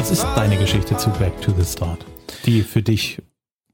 Was 0.00 0.10
ist 0.10 0.26
deine 0.34 0.56
Geschichte 0.56 0.96
zu 0.96 1.10
Back 1.10 1.42
to 1.42 1.52
the 1.52 1.62
Start, 1.62 2.06
die 2.46 2.62
für 2.62 2.80
dich 2.80 3.20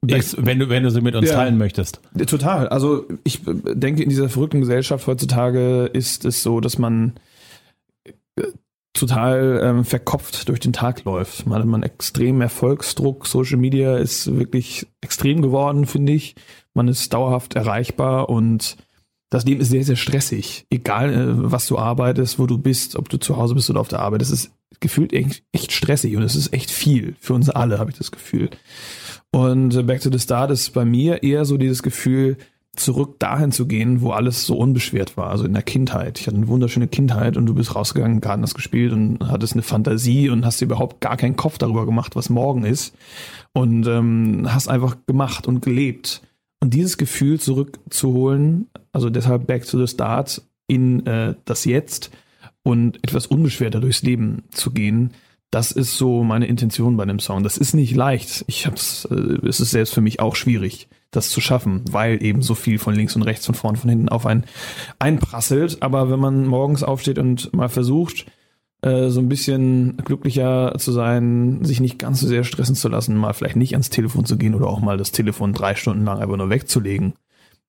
ist, 0.04 0.45
wenn 0.45 0.59
du, 0.59 0.68
wenn 0.68 0.83
du 0.83 0.90
sie 0.90 1.00
mit 1.00 1.14
uns 1.14 1.28
ja, 1.28 1.37
teilen 1.37 1.56
möchtest. 1.56 2.00
Total. 2.26 2.66
Also 2.66 3.04
ich 3.23 3.42
denke, 3.45 4.02
in 4.02 4.09
dieser 4.09 4.28
verrückten 4.28 4.59
Gesellschaft 4.59 5.06
heutzutage 5.06 5.85
ist 5.85 6.25
es 6.25 6.42
so, 6.42 6.59
dass 6.59 6.78
man 6.78 7.12
total 8.92 9.61
ähm, 9.62 9.85
verkopft 9.85 10.49
durch 10.49 10.59
den 10.59 10.73
Tag 10.73 11.04
läuft. 11.04 11.47
Man 11.47 11.61
hat 11.61 11.62
einen 11.62 11.85
extremen 11.85 12.40
Erfolgsdruck. 12.40 13.28
Social 13.28 13.59
Media 13.59 13.97
ist 13.97 14.37
wirklich 14.37 14.88
extrem 15.02 15.42
geworden, 15.42 15.87
finde 15.87 16.12
ich. 16.12 16.35
Man 16.75 16.88
ist 16.88 17.14
dauerhaft 17.14 17.54
erreichbar 17.54 18.28
und 18.28 18.76
das 19.30 19.45
Leben 19.45 19.61
ist 19.61 19.71
sehr, 19.71 19.85
sehr 19.85 19.95
stressig. 19.95 20.66
Egal, 20.71 21.14
äh, 21.14 21.52
was 21.52 21.68
du 21.68 21.78
arbeitest, 21.78 22.40
wo 22.40 22.49
du 22.49 22.59
bist, 22.59 22.97
ob 22.97 23.09
du 23.09 23.16
zu 23.16 23.37
Hause 23.37 23.54
bist 23.54 23.71
oder 23.71 23.80
auf 23.80 23.88
der 23.88 24.00
Arbeit. 24.00 24.23
Es 24.23 24.30
ist 24.30 24.50
gefühlt 24.80 25.12
echt, 25.12 25.42
echt 25.52 25.73
stressig 25.73 26.16
und 26.16 26.23
es 26.23 26.37
ist 26.37 26.52
echt 26.52 26.71
viel. 26.71 27.14
Für 27.21 27.35
uns 27.35 27.50
alle 27.50 27.78
habe 27.78 27.90
ich 27.90 27.99
das 27.99 28.11
Gefühl. 28.11 28.50
Und 29.30 29.75
äh, 29.75 29.83
Back 29.83 30.00
to 30.00 30.11
the 30.11 30.18
Start 30.18 30.50
ist 30.50 30.73
bei 30.73 30.85
mir 30.85 31.23
eher 31.23 31.45
so 31.45 31.56
dieses 31.56 31.83
Gefühl, 31.83 32.37
zurück 32.76 33.18
dahin 33.18 33.52
zu 33.52 33.66
gehen, 33.66 34.02
wo 34.02 34.11
alles 34.11 34.47
so 34.47 34.56
unbeschwert 34.56 35.16
war, 35.16 35.30
also 35.30 35.45
in 35.45 35.54
der 35.54 35.62
Kindheit. 35.62 36.21
Ich 36.21 36.26
hatte 36.26 36.37
eine 36.37 36.49
wunderschöne 36.49 36.88
Kindheit 36.88 37.37
und 37.37 37.47
du 37.47 37.54
bist 37.54 37.75
rausgegangen, 37.75 38.21
Garten 38.21 38.42
hast 38.42 38.54
gespielt 38.54 38.92
und 38.92 39.26
hattest 39.26 39.54
eine 39.54 39.62
Fantasie 39.62 40.28
und 40.28 40.45
hast 40.45 40.61
dir 40.61 40.66
überhaupt 40.66 41.00
gar 41.00 41.16
keinen 41.16 41.37
Kopf 41.37 41.59
darüber 41.59 41.87
gemacht, 41.87 42.16
was 42.16 42.30
morgen 42.30 42.64
ist 42.64 42.95
und 43.52 43.87
ähm, 43.87 44.47
hast 44.49 44.68
einfach 44.68 44.97
gemacht 45.06 45.47
und 45.47 45.62
gelebt. 45.62 46.23
Und 46.61 46.75
dieses 46.75 46.97
Gefühl 46.97 47.40
zurückzuholen, 47.40 48.68
also 48.92 49.11
deshalb 49.11 49.47
back 49.47 49.66
to 49.66 49.78
the 49.78 49.92
start 49.92 50.42
in 50.66 51.04
äh, 51.06 51.35
das 51.45 51.64
Jetzt 51.64 52.11
und 52.66 52.96
etwas 53.04 53.26
unbeschwerter 53.28 53.80
durchs 53.80 54.02
Leben 54.02 54.42
zu 54.50 54.73
gehen, 54.73 55.12
das 55.52 55.70
ist 55.70 55.96
so 55.96 56.25
meine 56.25 56.46
Intention 56.46 56.96
bei 56.96 57.04
dem 57.04 57.20
Song. 57.20 57.44
Das 57.44 57.56
ist 57.56 57.75
nicht 57.75 57.94
leicht. 57.94 58.44
Ich 58.49 58.66
hab's, 58.66 59.04
äh, 59.04 59.46
es 59.46 59.61
ist 59.61 59.70
selbst 59.70 59.94
für 59.94 60.00
mich 60.00 60.18
auch 60.18 60.35
schwierig 60.35 60.88
das 61.12 61.30
zu 61.30 61.40
schaffen, 61.40 61.82
weil 61.88 62.23
eben 62.23 62.42
so 62.42 62.56
viel 62.56 62.80
von 62.80 62.92
links 62.92 63.14
und 63.14 63.23
rechts, 63.23 63.46
von 63.46 63.54
vorn, 63.54 63.76
von 63.76 63.88
hinten 63.88 64.08
auf 64.08 64.26
einen 64.26 64.44
einprasselt. 64.99 65.80
Aber 65.80 66.11
wenn 66.11 66.18
man 66.18 66.44
morgens 66.44 66.82
aufsteht 66.82 67.20
und 67.20 67.54
mal 67.54 67.68
versucht, 67.68 68.26
äh, 68.82 69.08
so 69.11 69.20
ein 69.20 69.28
bisschen 69.28 69.96
glücklicher 69.99 70.75
zu 70.76 70.90
sein, 70.90 71.64
sich 71.64 71.78
nicht 71.78 72.00
ganz 72.00 72.20
so 72.20 72.26
sehr 72.26 72.42
stressen 72.42 72.75
zu 72.75 72.88
lassen, 72.88 73.16
mal 73.16 73.32
vielleicht 73.32 73.56
nicht 73.56 73.75
ans 73.75 73.90
Telefon 73.90 74.25
zu 74.25 74.37
gehen 74.37 74.56
oder 74.56 74.66
auch 74.66 74.80
mal 74.80 74.99
das 74.99 75.12
Telefon 75.12 75.52
drei 75.52 75.76
Stunden 75.76 76.04
lang 76.04 76.18
einfach 76.18 76.37
nur 76.37 76.50
wegzulegen, 76.50 77.14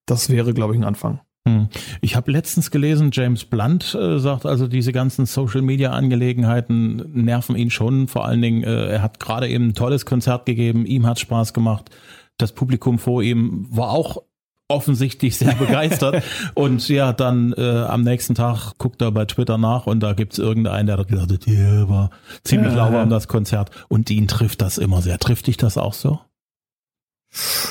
das 0.08 0.32
wäre, 0.32 0.56
glaube 0.56 0.74
ich, 0.74 0.80
ein 0.80 0.86
Anfang. 0.86 1.20
Hm. 1.48 1.70
Ich 2.02 2.16
habe 2.16 2.32
letztens 2.32 2.72
gelesen, 2.72 3.10
James 3.12 3.46
Blunt 3.46 3.96
äh, 3.96 4.20
sagt 4.20 4.46
also, 4.46 4.68
diese 4.68 4.92
ganzen 4.92 5.26
Social-Media-Angelegenheiten 5.26 7.04
nerven 7.14 7.56
ihn 7.56 7.72
schon. 7.72 8.08
Vor 8.08 8.26
allen 8.26 8.42
Dingen, 8.42 8.64
äh, 8.64 8.88
er 8.88 9.02
hat 9.02 9.20
gerade 9.20 9.48
eben 9.48 9.70
ein 9.70 9.74
tolles 9.74 10.06
Konzert 10.06 10.46
gegeben, 10.46 10.86
ihm 10.86 11.06
hat 11.06 11.20
Spaß 11.20 11.54
gemacht 11.54 11.92
das 12.38 12.52
Publikum 12.52 13.00
vor 13.00 13.24
ihm 13.24 13.68
war 13.70 13.90
auch 13.90 14.24
offensichtlich 14.70 15.38
sehr 15.38 15.56
begeistert. 15.60 16.24
und 16.54 16.88
ja, 16.90 17.14
dann 17.14 17.54
äh, 17.54 17.62
am 17.62 18.04
nächsten 18.04 18.36
Tag 18.36 18.74
guckt 18.78 19.02
er 19.02 19.12
bei 19.12 19.26
Twitter 19.26 19.58
nach 19.58 19.88
und 19.88 20.02
da 20.02 20.14
gibt's 20.14 20.38
irgendeinen, 20.38 20.88
der 20.88 20.98
hat 20.98 21.08
gesagt 21.08 21.48
yeah, 21.48 21.88
war 21.90 22.10
ziemlich 22.44 22.74
ja, 22.74 22.86
lauwarm 22.86 23.10
das 23.10 23.28
Konzert. 23.28 23.72
Und 23.88 24.10
ihn 24.10 24.28
trifft 24.28 24.62
das 24.62 24.78
immer 24.78 25.02
sehr. 25.02 25.18
Trifft 25.20 25.48
dich 25.48 25.58
das 25.58 25.78
auch 25.78 25.94
so? 25.94 26.20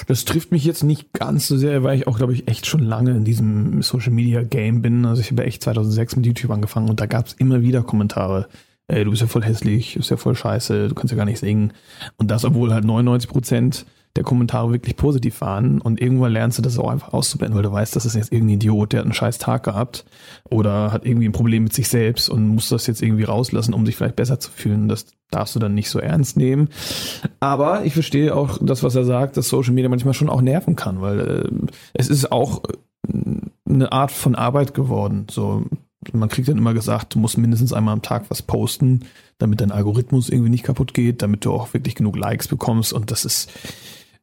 Das 0.06 0.24
trifft 0.24 0.52
mich 0.52 0.64
jetzt 0.64 0.84
nicht 0.84 1.12
ganz 1.12 1.48
so 1.48 1.56
sehr, 1.56 1.82
weil 1.82 1.96
ich 1.96 2.06
auch, 2.06 2.18
glaube 2.18 2.32
ich, 2.32 2.46
echt 2.48 2.66
schon 2.66 2.80
lange 2.80 3.10
in 3.12 3.24
diesem 3.24 3.82
Social 3.82 4.12
Media 4.12 4.42
Game 4.42 4.82
bin. 4.82 5.04
Also 5.04 5.20
ich 5.20 5.30
habe 5.30 5.44
echt 5.44 5.62
2006 5.62 6.16
mit 6.16 6.26
YouTube 6.26 6.50
angefangen 6.50 6.88
und 6.88 7.00
da 7.00 7.06
gab's 7.06 7.32
immer 7.32 7.62
wieder 7.62 7.82
Kommentare. 7.82 8.48
Ey, 8.88 9.04
du 9.04 9.10
bist 9.10 9.22
ja 9.22 9.28
voll 9.28 9.42
hässlich, 9.42 9.94
du 9.94 9.98
bist 9.98 10.10
ja 10.10 10.16
voll 10.16 10.36
scheiße, 10.36 10.88
du 10.88 10.94
kannst 10.94 11.10
ja 11.10 11.16
gar 11.16 11.24
nicht 11.24 11.40
singen. 11.40 11.72
Und 12.18 12.30
das, 12.30 12.44
obwohl 12.44 12.72
halt 12.72 12.84
99 12.84 13.28
Prozent 13.28 13.86
der 14.16 14.24
Kommentare 14.24 14.72
wirklich 14.72 14.96
positiv 14.96 15.40
waren 15.40 15.80
und 15.80 16.00
irgendwann 16.00 16.32
lernst 16.32 16.58
du 16.58 16.62
das 16.62 16.78
auch 16.78 16.90
einfach 16.90 17.12
auszublenden, 17.12 17.56
weil 17.56 17.62
du 17.62 17.72
weißt, 17.72 17.94
das 17.94 18.06
ist 18.06 18.14
jetzt 18.14 18.32
irgendein 18.32 18.56
Idiot, 18.56 18.92
der 18.92 19.00
hat 19.00 19.04
einen 19.04 19.14
scheiß 19.14 19.38
Tag 19.38 19.62
gehabt 19.62 20.04
oder 20.44 20.92
hat 20.92 21.04
irgendwie 21.04 21.28
ein 21.28 21.32
Problem 21.32 21.64
mit 21.64 21.72
sich 21.72 21.88
selbst 21.88 22.28
und 22.28 22.48
muss 22.48 22.68
das 22.68 22.86
jetzt 22.86 23.02
irgendwie 23.02 23.24
rauslassen, 23.24 23.74
um 23.74 23.84
sich 23.86 23.96
vielleicht 23.96 24.16
besser 24.16 24.40
zu 24.40 24.50
fühlen. 24.50 24.88
Das 24.88 25.06
darfst 25.30 25.54
du 25.54 25.58
dann 25.58 25.74
nicht 25.74 25.90
so 25.90 25.98
ernst 25.98 26.36
nehmen. 26.36 26.68
Aber 27.40 27.84
ich 27.84 27.92
verstehe 27.92 28.34
auch 28.34 28.58
das, 28.60 28.82
was 28.82 28.94
er 28.94 29.04
sagt, 29.04 29.36
dass 29.36 29.48
Social 29.48 29.74
Media 29.74 29.88
manchmal 29.88 30.14
schon 30.14 30.30
auch 30.30 30.40
nerven 30.40 30.76
kann, 30.76 31.00
weil 31.00 31.20
äh, 31.20 31.66
es 31.92 32.08
ist 32.08 32.32
auch 32.32 32.62
äh, 33.08 33.40
eine 33.68 33.92
Art 33.92 34.12
von 34.12 34.34
Arbeit 34.34 34.72
geworden. 34.74 35.26
So, 35.30 35.64
man 36.12 36.28
kriegt 36.28 36.48
dann 36.48 36.58
immer 36.58 36.74
gesagt, 36.74 37.14
du 37.14 37.18
musst 37.18 37.38
mindestens 37.38 37.72
einmal 37.72 37.92
am 37.92 38.02
Tag 38.02 38.26
was 38.28 38.42
posten, 38.42 39.00
damit 39.38 39.60
dein 39.60 39.72
Algorithmus 39.72 40.28
irgendwie 40.28 40.50
nicht 40.50 40.64
kaputt 40.64 40.94
geht, 40.94 41.22
damit 41.22 41.44
du 41.44 41.52
auch 41.52 41.74
wirklich 41.74 41.94
genug 41.94 42.16
Likes 42.16 42.48
bekommst 42.48 42.92
und 42.92 43.10
das 43.10 43.24
ist 43.24 43.50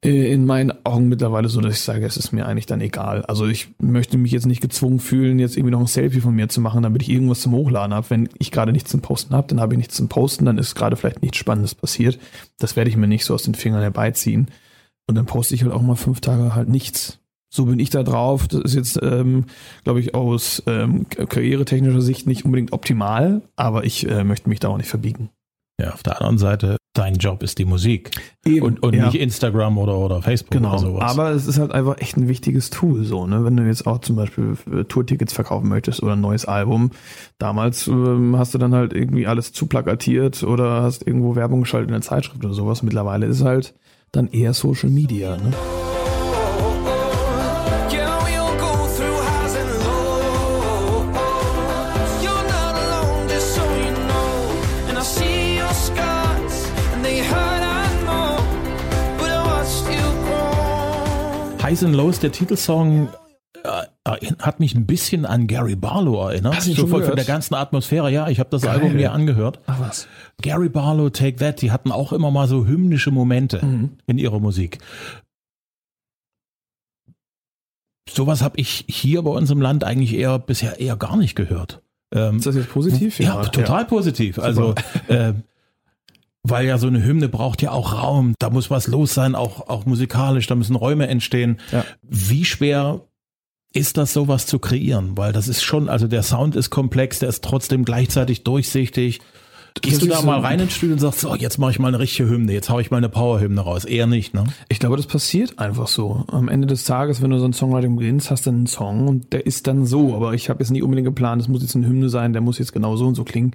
in 0.03 0.45
meinen 0.45 0.73
Augen 0.85 1.07
mittlerweile 1.07 1.47
so, 1.47 1.61
dass 1.61 1.75
ich 1.75 1.81
sage, 1.81 2.05
es 2.05 2.17
ist 2.17 2.33
mir 2.33 2.45
eigentlich 2.45 2.65
dann 2.65 2.81
egal. 2.81 3.23
Also 3.25 3.45
ich 3.45 3.69
möchte 3.79 4.17
mich 4.17 4.33
jetzt 4.33 4.45
nicht 4.45 4.61
gezwungen 4.61 4.99
fühlen, 4.99 5.39
jetzt 5.39 5.55
irgendwie 5.55 5.71
noch 5.71 5.79
ein 5.79 5.87
Selfie 5.87 6.19
von 6.19 6.35
mir 6.35 6.49
zu 6.49 6.59
machen, 6.59 6.83
damit 6.83 7.01
ich 7.01 7.09
irgendwas 7.09 7.41
zum 7.41 7.53
Hochladen 7.53 7.93
habe. 7.93 8.09
Wenn 8.09 8.29
ich 8.37 8.51
gerade 8.51 8.73
nichts 8.73 8.91
zum 8.91 9.01
Posten 9.01 9.33
habe, 9.33 9.47
dann 9.47 9.61
habe 9.61 9.73
ich 9.73 9.77
nichts 9.77 9.95
zum 9.95 10.09
Posten, 10.09 10.45
dann 10.45 10.57
ist 10.57 10.75
gerade 10.75 10.97
vielleicht 10.97 11.21
nichts 11.21 11.37
Spannendes 11.37 11.73
passiert. 11.73 12.19
Das 12.59 12.75
werde 12.75 12.89
ich 12.89 12.97
mir 12.97 13.07
nicht 13.07 13.23
so 13.23 13.33
aus 13.33 13.43
den 13.43 13.55
Fingern 13.55 13.81
herbeiziehen. 13.81 14.49
Und 15.07 15.15
dann 15.15 15.25
poste 15.25 15.55
ich 15.55 15.63
halt 15.63 15.73
auch 15.73 15.81
mal 15.81 15.95
fünf 15.95 16.21
Tage 16.21 16.53
halt 16.53 16.69
nichts. 16.69 17.19
So 17.49 17.65
bin 17.65 17.79
ich 17.79 17.89
da 17.89 18.03
drauf. 18.03 18.47
Das 18.47 18.61
ist 18.61 18.73
jetzt, 18.73 18.99
ähm, 19.01 19.45
glaube 19.83 19.99
ich, 19.99 20.15
aus 20.15 20.63
ähm, 20.65 21.07
karrieretechnischer 21.07 22.01
Sicht 22.01 22.25
nicht 22.25 22.45
unbedingt 22.45 22.73
optimal, 22.73 23.41
aber 23.55 23.83
ich 23.83 24.09
äh, 24.09 24.23
möchte 24.23 24.49
mich 24.49 24.59
da 24.59 24.69
auch 24.69 24.77
nicht 24.77 24.89
verbiegen. 24.89 25.29
Ja, 25.79 25.93
auf 25.93 26.03
der 26.03 26.17
anderen 26.17 26.37
Seite, 26.39 26.77
dein 26.93 27.15
Job 27.15 27.43
ist 27.43 27.57
die 27.57 27.65
Musik. 27.65 28.11
Eben, 28.45 28.65
und 28.65 28.83
und 28.83 28.95
ja. 28.95 29.05
nicht 29.05 29.19
Instagram 29.19 29.77
oder, 29.77 29.97
oder 29.97 30.21
Facebook 30.21 30.51
genau. 30.51 30.71
oder 30.71 30.79
sowas. 30.79 31.11
Aber 31.11 31.31
es 31.31 31.47
ist 31.47 31.59
halt 31.59 31.71
einfach 31.71 31.97
echt 31.97 32.17
ein 32.17 32.27
wichtiges 32.27 32.69
Tool, 32.69 33.03
so, 33.03 33.25
ne? 33.25 33.43
Wenn 33.43 33.57
du 33.57 33.63
jetzt 33.63 33.87
auch 33.87 33.99
zum 33.99 34.15
Beispiel 34.15 34.55
Tourtickets 34.87 35.33
verkaufen 35.33 35.69
möchtest 35.69 36.03
oder 36.03 36.13
ein 36.13 36.21
neues 36.21 36.45
Album. 36.45 36.91
Damals 37.39 37.87
ähm, 37.87 38.37
hast 38.37 38.53
du 38.53 38.57
dann 38.57 38.73
halt 38.73 38.93
irgendwie 38.93 39.27
alles 39.27 39.53
zu 39.53 39.65
plakatiert 39.65 40.43
oder 40.43 40.83
hast 40.83 41.05
irgendwo 41.05 41.35
Werbung 41.35 41.61
geschaltet 41.61 41.89
in 41.89 41.93
der 41.93 42.01
Zeitschrift 42.01 42.43
oder 42.43 42.53
sowas. 42.53 42.83
Mittlerweile 42.83 43.25
ist 43.25 43.43
halt 43.43 43.73
dann 44.11 44.27
eher 44.27 44.53
Social 44.53 44.89
Media, 44.89 45.37
ne? 45.37 45.53
Highs 61.73 61.83
and 61.83 61.95
Lows, 61.95 62.19
der 62.19 62.31
Titelsong 62.31 63.09
äh, 63.63 64.27
hat 64.37 64.59
mich 64.59 64.75
ein 64.75 64.85
bisschen 64.85 65.25
an 65.25 65.47
Gary 65.47 65.75
Barlow 65.75 66.23
erinnert. 66.27 66.55
Hast 66.55 66.67
du 66.67 66.73
so 66.73 66.85
von, 66.85 67.03
von 67.03 67.15
der 67.15 67.25
ganzen 67.25 67.55
Atmosphäre. 67.55 68.11
Ja, 68.11 68.29
ich 68.29 68.39
habe 68.39 68.51
das 68.51 68.61
Geil. 68.61 68.75
Album 68.75 68.93
mir 68.93 69.11
angehört. 69.11 69.59
Ach 69.65 69.79
was. 69.79 70.07
Gary 70.43 70.69
Barlow, 70.69 71.09
Take 71.09 71.37
That, 71.37 71.63
die 71.63 71.71
hatten 71.71 71.91
auch 71.91 72.13
immer 72.13 72.29
mal 72.29 72.47
so 72.47 72.67
hymnische 72.67 73.09
Momente 73.09 73.65
mhm. 73.65 73.97
in 74.05 74.19
ihrer 74.19 74.39
Musik. 74.39 74.77
Sowas 78.07 78.43
habe 78.43 78.59
ich 78.59 78.85
hier 78.87 79.23
bei 79.23 79.31
uns 79.31 79.49
im 79.49 79.59
Land 79.59 79.83
eigentlich 79.83 80.13
eher 80.13 80.37
bisher 80.37 80.79
eher 80.79 80.95
gar 80.95 81.17
nicht 81.17 81.33
gehört. 81.33 81.81
Ähm, 82.13 82.37
ist 82.37 82.45
das 82.45 82.53
jetzt 82.53 82.69
positiv? 82.69 83.19
Ja, 83.19 83.41
ja 83.41 83.49
total 83.49 83.81
ja. 83.81 83.87
positiv. 83.87 84.37
Also 84.37 84.75
äh, 85.07 85.33
weil 86.43 86.65
ja 86.67 86.77
so 86.77 86.87
eine 86.87 87.03
Hymne 87.03 87.29
braucht 87.29 87.61
ja 87.61 87.71
auch 87.71 87.93
Raum, 87.93 88.35
da 88.39 88.49
muss 88.49 88.69
was 88.69 88.87
los 88.87 89.13
sein, 89.13 89.33
auch, 89.33 89.69
auch 89.69 89.85
musikalisch, 89.85 90.47
da 90.47 90.55
müssen 90.55 90.75
Räume 90.75 91.07
entstehen. 91.07 91.59
Ja. 91.71 91.85
Wie 92.01 92.45
schwer 92.45 93.01
ist 93.73 93.97
das 93.97 94.13
sowas 94.13 94.45
zu 94.45 94.59
kreieren? 94.59 95.17
Weil 95.17 95.31
das 95.31 95.47
ist 95.47 95.63
schon, 95.63 95.89
also 95.89 96.07
der 96.07 96.21
Sound 96.21 96.55
ist 96.55 96.69
komplex, 96.69 97.19
der 97.19 97.29
ist 97.29 97.43
trotzdem 97.43 97.85
gleichzeitig 97.85 98.43
durchsichtig. 98.43 99.21
Gehst 99.81 100.01
du 100.01 100.05
da 100.05 100.17
so 100.17 100.25
mal 100.25 100.39
rein 100.39 100.59
ins 100.59 100.75
Studio 100.75 100.93
und 100.93 100.99
sagst, 100.99 101.21
so, 101.21 101.35
jetzt 101.35 101.57
mache 101.57 101.71
ich 101.71 101.79
mal 101.79 101.87
eine 101.87 101.99
richtige 101.99 102.29
Hymne, 102.29 102.53
jetzt 102.53 102.69
hau 102.69 102.79
ich 102.79 102.91
mal 102.91 102.97
eine 102.97 103.09
Powerhymne 103.09 103.59
raus? 103.59 103.85
Eher 103.85 104.07
nicht, 104.07 104.33
ne? 104.33 104.45
Ich 104.69 104.79
glaube, 104.79 104.97
das 104.97 105.07
passiert 105.07 105.59
einfach 105.59 105.87
so. 105.87 106.25
Am 106.27 106.47
Ende 106.47 106.67
des 106.67 106.83
Tages, 106.83 107.21
wenn 107.21 107.31
du 107.31 107.39
so 107.39 107.45
ein 107.45 107.53
Songwriting 107.53 107.95
beginnst, 107.95 108.29
hast 108.29 108.45
du 108.45 108.51
einen 108.51 108.67
Song 108.67 109.07
und 109.07 109.33
der 109.33 109.45
ist 109.45 109.67
dann 109.67 109.85
so. 109.85 110.15
Aber 110.15 110.33
ich 110.33 110.49
habe 110.49 110.59
jetzt 110.59 110.69
nicht 110.69 110.83
unbedingt 110.83 111.07
geplant, 111.07 111.41
es 111.41 111.47
muss 111.47 111.61
jetzt 111.61 111.75
eine 111.75 111.87
Hymne 111.87 112.09
sein, 112.09 112.33
der 112.33 112.41
muss 112.41 112.59
jetzt 112.59 112.71
genau 112.71 112.95
so 112.95 113.07
und 113.07 113.15
so 113.15 113.23
klingen. 113.23 113.51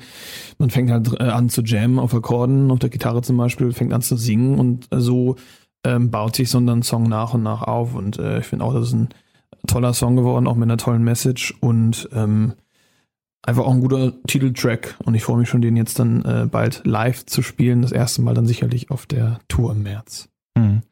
Man 0.59 0.71
fängt 0.71 0.91
halt 0.91 1.09
äh, 1.21 1.25
an 1.25 1.49
zu 1.49 1.63
jammen 1.63 1.99
auf 1.99 2.13
Akkorden, 2.13 2.71
auf 2.71 2.81
der 2.81 2.91
Gitarre 2.91 3.23
zum 3.23 3.37
Beispiel, 3.37 3.73
fängt 3.73 3.93
an 3.93 4.03
zu 4.03 4.17
singen 4.17 4.59
und 4.59 4.89
so 4.91 5.37
ähm, 5.85 6.11
baut 6.11 6.37
sich 6.37 6.51
so 6.51 6.59
ein 6.59 6.83
Song 6.83 7.09
nach 7.09 7.35
und 7.35 7.43
nach 7.43 7.63
auf. 7.63 7.95
Und 7.95 8.19
äh, 8.19 8.41
ich 8.41 8.47
finde 8.47 8.65
auch, 8.65 8.75
das 8.75 8.89
ist 8.89 8.95
ein 8.95 9.09
toller 9.67 9.95
Song 9.95 10.17
geworden, 10.17 10.47
auch 10.47 10.57
mit 10.57 10.65
einer 10.65 10.77
tollen 10.77 11.05
Message 11.05 11.55
und 11.61 12.09
ähm, 12.13 12.55
einfach 13.49 13.65
auch 13.65 13.73
ein 13.73 13.81
guter 13.81 14.13
Titeltrack 14.27 14.97
und 15.05 15.15
ich 15.15 15.25
freue 15.25 15.39
mich 15.39 15.49
schon, 15.49 15.63
den 15.63 15.77
jetzt 15.77 15.99
dann 15.99 16.23
äh, 16.25 16.47
bald 16.47 16.83
live 16.85 17.25
zu 17.25 17.41
spielen. 17.43 17.81
Das 17.81 17.93
erste 17.93 18.21
Mal 18.21 18.35
dann 18.35 18.47
sicherlich 18.47 18.91
auf 18.91 19.07
der 19.07 19.41
Tour 19.49 19.73
im 19.73 19.83
März. 19.83 20.29
Hm. 20.57 20.83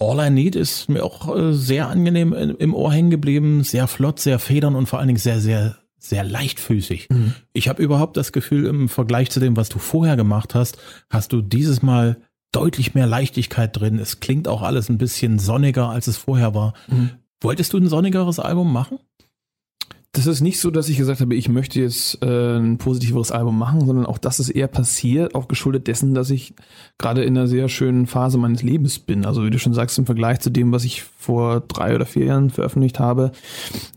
All 0.00 0.26
I 0.26 0.30
Need 0.30 0.56
ist 0.56 0.88
mir 0.88 1.04
auch 1.04 1.36
äh, 1.36 1.52
sehr 1.52 1.88
angenehm 1.88 2.32
im 2.32 2.74
Ohr 2.74 2.92
hängen 2.92 3.10
geblieben, 3.10 3.62
sehr 3.62 3.86
flott, 3.86 4.20
sehr 4.20 4.38
federn 4.38 4.74
und 4.74 4.86
vor 4.86 4.98
allen 4.98 5.08
Dingen 5.08 5.18
sehr, 5.18 5.40
sehr, 5.40 5.76
sehr 5.98 6.24
leichtfüßig. 6.24 7.08
Mhm. 7.10 7.34
Ich 7.52 7.68
habe 7.68 7.82
überhaupt 7.82 8.16
das 8.16 8.32
Gefühl, 8.32 8.66
im 8.66 8.88
Vergleich 8.88 9.30
zu 9.30 9.40
dem, 9.40 9.56
was 9.56 9.68
du 9.68 9.78
vorher 9.78 10.16
gemacht 10.16 10.54
hast, 10.54 10.78
hast 11.10 11.32
du 11.32 11.42
dieses 11.42 11.82
Mal 11.82 12.16
deutlich 12.52 12.94
mehr 12.94 13.06
Leichtigkeit 13.06 13.78
drin. 13.78 13.98
Es 13.98 14.20
klingt 14.20 14.48
auch 14.48 14.62
alles 14.62 14.88
ein 14.88 14.96
bisschen 14.96 15.38
sonniger, 15.38 15.90
als 15.90 16.06
es 16.06 16.16
vorher 16.16 16.54
war. 16.54 16.72
Mhm. 16.86 17.10
Wolltest 17.42 17.74
du 17.74 17.76
ein 17.78 17.88
sonnigeres 17.88 18.38
Album 18.38 18.72
machen? 18.72 18.98
Das 20.12 20.26
ist 20.26 20.40
nicht 20.40 20.58
so, 20.58 20.70
dass 20.70 20.88
ich 20.88 20.96
gesagt 20.96 21.20
habe, 21.20 21.34
ich 21.34 21.50
möchte 21.50 21.80
jetzt 21.80 22.22
äh, 22.22 22.56
ein 22.56 22.78
positiveres 22.78 23.30
Album 23.30 23.58
machen, 23.58 23.84
sondern 23.84 24.06
auch 24.06 24.16
das 24.16 24.40
ist 24.40 24.48
eher 24.48 24.66
passiert, 24.66 25.34
auch 25.34 25.48
geschuldet 25.48 25.86
dessen, 25.86 26.14
dass 26.14 26.30
ich 26.30 26.54
gerade 26.96 27.22
in 27.24 27.36
einer 27.36 27.46
sehr 27.46 27.68
schönen 27.68 28.06
Phase 28.06 28.38
meines 28.38 28.62
Lebens 28.62 28.98
bin. 28.98 29.26
Also 29.26 29.44
wie 29.44 29.50
du 29.50 29.58
schon 29.58 29.74
sagst, 29.74 29.98
im 29.98 30.06
Vergleich 30.06 30.40
zu 30.40 30.50
dem, 30.50 30.72
was 30.72 30.84
ich 30.84 31.02
vor 31.02 31.60
drei 31.60 31.94
oder 31.94 32.06
vier 32.06 32.24
Jahren 32.24 32.48
veröffentlicht 32.48 32.98
habe, 32.98 33.32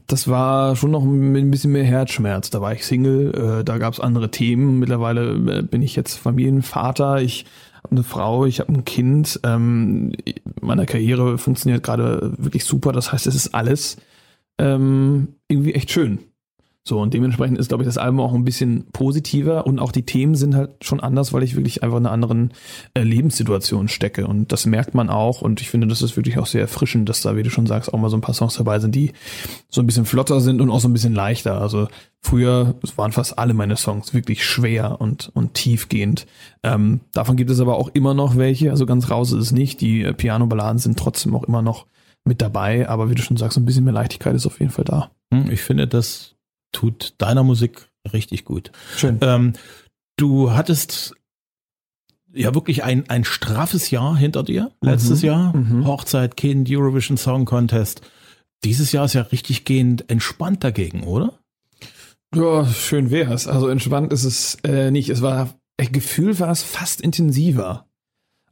das 0.08 0.28
war 0.28 0.76
schon 0.76 0.92
noch 0.92 1.04
ein 1.04 1.50
bisschen 1.50 1.72
mehr 1.72 1.86
Herzschmerz. 1.86 2.50
Da 2.50 2.60
war 2.60 2.74
ich 2.74 2.86
Single, 2.86 3.60
äh, 3.62 3.64
da 3.64 3.78
gab 3.78 3.94
es 3.94 4.02
andere 4.02 4.30
Themen. 4.30 4.80
Mittlerweile 4.80 5.60
äh, 5.60 5.62
bin 5.62 5.82
ich 5.82 5.96
jetzt 5.96 6.16
Familienvater, 6.16 7.22
ich 7.22 7.46
habe 7.78 7.92
eine 7.92 8.04
Frau, 8.04 8.46
ich 8.46 8.60
habe 8.60 8.74
ein 8.74 8.84
Kind. 8.84 9.40
Ähm, 9.44 10.12
meine 10.60 10.86
Karriere 10.86 11.38
funktioniert 11.38 11.84
gerade 11.84 12.34
wirklich 12.38 12.66
super. 12.66 12.92
Das 12.92 13.14
heißt, 13.14 13.28
es 13.28 13.36
ist 13.36 13.56
alles 13.56 13.96
ähm, 14.62 15.36
irgendwie 15.48 15.74
echt 15.74 15.92
schön. 15.92 16.20
So, 16.84 17.00
und 17.00 17.14
dementsprechend 17.14 17.60
ist, 17.60 17.68
glaube 17.68 17.84
ich, 17.84 17.88
das 17.88 18.00
Album 18.00 18.20
auch 18.22 18.34
ein 18.34 18.44
bisschen 18.44 18.88
positiver 18.92 19.68
und 19.68 19.78
auch 19.78 19.92
die 19.92 20.02
Themen 20.02 20.34
sind 20.34 20.56
halt 20.56 20.84
schon 20.84 21.00
anders, 21.00 21.32
weil 21.32 21.44
ich 21.44 21.56
wirklich 21.56 21.84
einfach 21.84 21.98
in 21.98 22.08
einer 22.08 22.14
anderen 22.14 22.54
äh, 22.96 23.04
Lebenssituation 23.04 23.88
stecke. 23.88 24.26
Und 24.26 24.52
das 24.52 24.66
merkt 24.66 24.96
man 24.96 25.12
auch. 25.12 25.44
Und 25.44 25.62
ich 25.62 25.70
finde, 25.70 25.86
das 25.86 26.02
ist 26.02 26.18
wirklich 26.18 26.40
auch 26.40 26.48
sehr 26.48 26.62
erfrischend, 26.62 27.08
dass 27.08 27.22
da, 27.22 27.36
wie 27.38 27.44
du 27.44 27.52
schon 27.52 27.68
sagst, 27.68 27.94
auch 27.94 28.00
mal 28.00 28.10
so 28.10 28.18
ein 28.18 28.22
paar 28.22 28.34
Songs 28.34 28.56
dabei 28.56 28.80
sind, 28.80 28.96
die 28.96 29.12
so 29.70 29.80
ein 29.80 29.86
bisschen 29.86 30.06
flotter 30.06 30.42
sind 30.42 30.60
und 30.60 30.72
auch 30.72 30.80
so 30.80 30.88
ein 30.88 30.94
bisschen 30.94 31.14
leichter. 31.14 31.62
Also 31.62 31.88
früher 32.20 32.74
waren 32.96 33.12
fast 33.12 33.38
alle 33.38 33.54
meine 33.54 33.78
Songs 33.78 34.16
wirklich 34.16 34.44
schwer 34.44 35.00
und, 35.00 35.30
und 35.36 35.54
tiefgehend. 35.54 36.26
Ähm, 36.64 37.02
davon 37.12 37.36
gibt 37.36 37.52
es 37.52 37.60
aber 37.60 37.78
auch 37.78 37.92
immer 37.94 38.16
noch 38.16 38.38
welche. 38.38 38.72
Also 38.72 38.88
ganz 38.88 39.12
raus 39.12 39.32
ist 39.34 39.40
es 39.40 39.52
nicht. 39.52 39.82
Die 39.82 40.02
äh, 40.02 40.14
Piano-Balladen 40.14 40.80
sind 40.80 40.98
trotzdem 40.98 41.36
auch 41.36 41.44
immer 41.44 41.62
noch 41.62 41.86
mit 42.26 42.42
dabei. 42.42 42.88
Aber 42.90 43.10
wie 43.10 43.16
du 43.16 43.22
schon 43.22 43.38
sagst, 43.38 43.58
ein 43.58 43.66
bisschen 43.66 43.84
mehr 43.84 43.94
Leichtigkeit 43.94 44.36
ist 44.36 44.46
auf 44.46 44.60
jeden 44.60 44.72
Fall 44.72 44.86
da. 44.86 45.12
Hm, 45.34 45.50
ich 45.52 45.62
finde, 45.62 45.88
das 45.88 46.36
tut 46.72 47.16
deiner 47.18 47.44
Musik 47.44 47.90
richtig 48.14 48.46
gut. 48.46 48.72
Schön. 48.96 49.18
Ähm, 49.22 49.54
du 50.18 50.52
hattest 50.52 51.16
ja 52.34 52.54
wirklich 52.56 52.84
ein, 52.84 53.10
ein 53.10 53.24
straffes 53.26 53.92
Jahr 53.92 54.16
hinter 54.16 54.44
dir, 54.44 54.72
letztes 54.82 55.22
Mhm. 55.22 55.28
Jahr. 55.28 55.56
Mhm. 55.58 55.86
Hochzeit, 55.86 56.38
Kind, 56.38 56.70
Eurovision 56.72 57.18
Song 57.18 57.46
Contest. 57.46 58.02
Dieses 58.64 58.92
Jahr 58.92 59.06
ist 59.06 59.14
ja 59.14 59.24
richtig 59.24 59.66
gehend 59.66 60.10
entspannt 60.10 60.64
dagegen, 60.64 61.04
oder? 61.04 61.40
Ja, 62.34 62.66
schön 62.66 63.12
wär's. 63.12 63.48
Also 63.48 63.68
entspannt 63.68 64.14
ist 64.14 64.24
es 64.24 64.56
äh, 64.64 64.92
nicht. 64.92 65.10
Es 65.10 65.22
war, 65.22 65.50
Gefühl 65.78 66.40
war 66.40 66.52
es 66.52 66.64
fast 66.64 67.02
intensiver 67.02 67.86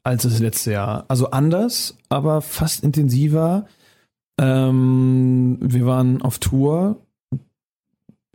als 0.09 0.23
das 0.23 0.39
letzte 0.39 0.71
Jahr. 0.71 1.05
Also 1.07 1.31
anders, 1.31 1.97
aber 2.09 2.41
fast 2.41 2.83
intensiver. 2.83 3.65
Ähm, 4.39 5.57
wir 5.61 5.85
waren 5.85 6.21
auf 6.21 6.39
Tour. 6.39 6.97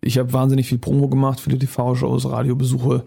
Ich 0.01 0.19
habe 0.19 0.33
wahnsinnig 0.35 0.69
viel 0.69 0.79
Promo 0.79 1.09
gemacht, 1.09 1.41
viele 1.41 1.59
TV-Shows, 1.59 2.31
Radiobesuche. 2.31 3.05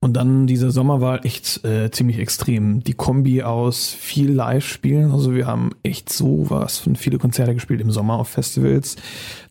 Und 0.00 0.12
dann 0.14 0.46
dieser 0.46 0.70
Sommer 0.70 1.00
war 1.00 1.24
echt 1.24 1.64
äh, 1.64 1.90
ziemlich 1.90 2.18
extrem. 2.18 2.84
Die 2.84 2.92
Kombi 2.92 3.42
aus 3.42 3.88
viel 3.88 4.30
Live-Spielen. 4.30 5.10
Also 5.10 5.34
wir 5.34 5.46
haben 5.46 5.70
echt 5.82 6.12
so 6.12 6.50
was 6.50 6.78
von 6.78 6.96
viele 6.96 7.18
Konzerte 7.18 7.54
gespielt 7.54 7.80
im 7.80 7.90
Sommer 7.90 8.18
auf 8.18 8.28
Festivals. 8.28 8.96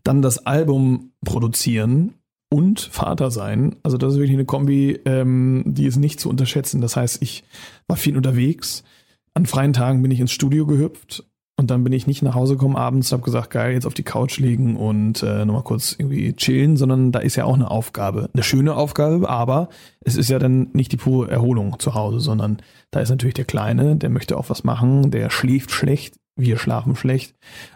Dann 0.03 0.21
das 0.21 0.45
Album 0.45 1.11
produzieren 1.25 2.13
und 2.53 2.79
Vater 2.79 3.31
sein. 3.31 3.77
Also 3.81 3.97
das 3.97 4.13
ist 4.13 4.19
wirklich 4.19 4.37
eine 4.37 4.45
Kombi, 4.45 4.99
ähm, 5.05 5.63
die 5.65 5.87
ist 5.87 5.97
nicht 5.97 6.19
zu 6.19 6.29
unterschätzen. 6.29 6.81
Das 6.81 6.95
heißt, 6.95 7.19
ich 7.23 7.43
war 7.87 7.97
viel 7.97 8.15
unterwegs. 8.15 8.83
An 9.33 9.47
freien 9.47 9.73
Tagen 9.73 10.03
bin 10.03 10.11
ich 10.11 10.19
ins 10.19 10.31
Studio 10.31 10.67
gehüpft 10.67 11.23
und 11.57 11.71
dann 11.71 11.83
bin 11.83 11.93
ich 11.93 12.05
nicht 12.05 12.21
nach 12.21 12.35
Hause 12.35 12.53
gekommen 12.53 12.75
abends, 12.75 13.11
habe 13.11 13.23
gesagt, 13.23 13.49
geil, 13.49 13.73
jetzt 13.73 13.87
auf 13.87 13.95
die 13.95 14.03
Couch 14.03 14.37
liegen 14.37 14.75
und 14.75 15.23
äh, 15.23 15.45
nochmal 15.45 15.63
kurz 15.63 15.95
irgendwie 15.97 16.33
chillen, 16.33 16.77
sondern 16.77 17.11
da 17.11 17.19
ist 17.19 17.35
ja 17.35 17.45
auch 17.45 17.55
eine 17.55 17.71
Aufgabe. 17.71 18.29
Eine 18.31 18.43
schöne 18.43 18.75
Aufgabe, 18.75 19.27
aber 19.27 19.69
es 20.01 20.15
ist 20.15 20.29
ja 20.29 20.37
dann 20.37 20.69
nicht 20.73 20.91
die 20.91 20.97
pure 20.97 21.31
Erholung 21.31 21.79
zu 21.79 21.95
Hause, 21.95 22.19
sondern 22.19 22.57
da 22.91 22.99
ist 22.99 23.09
natürlich 23.09 23.33
der 23.33 23.45
Kleine, 23.45 23.95
der 23.95 24.11
möchte 24.11 24.37
auch 24.37 24.51
was 24.51 24.63
machen, 24.63 25.09
der 25.09 25.31
schläft 25.31 25.71
schlecht, 25.71 26.17
wir 26.35 26.57
schlafen 26.57 26.95
schlecht. 26.95 27.33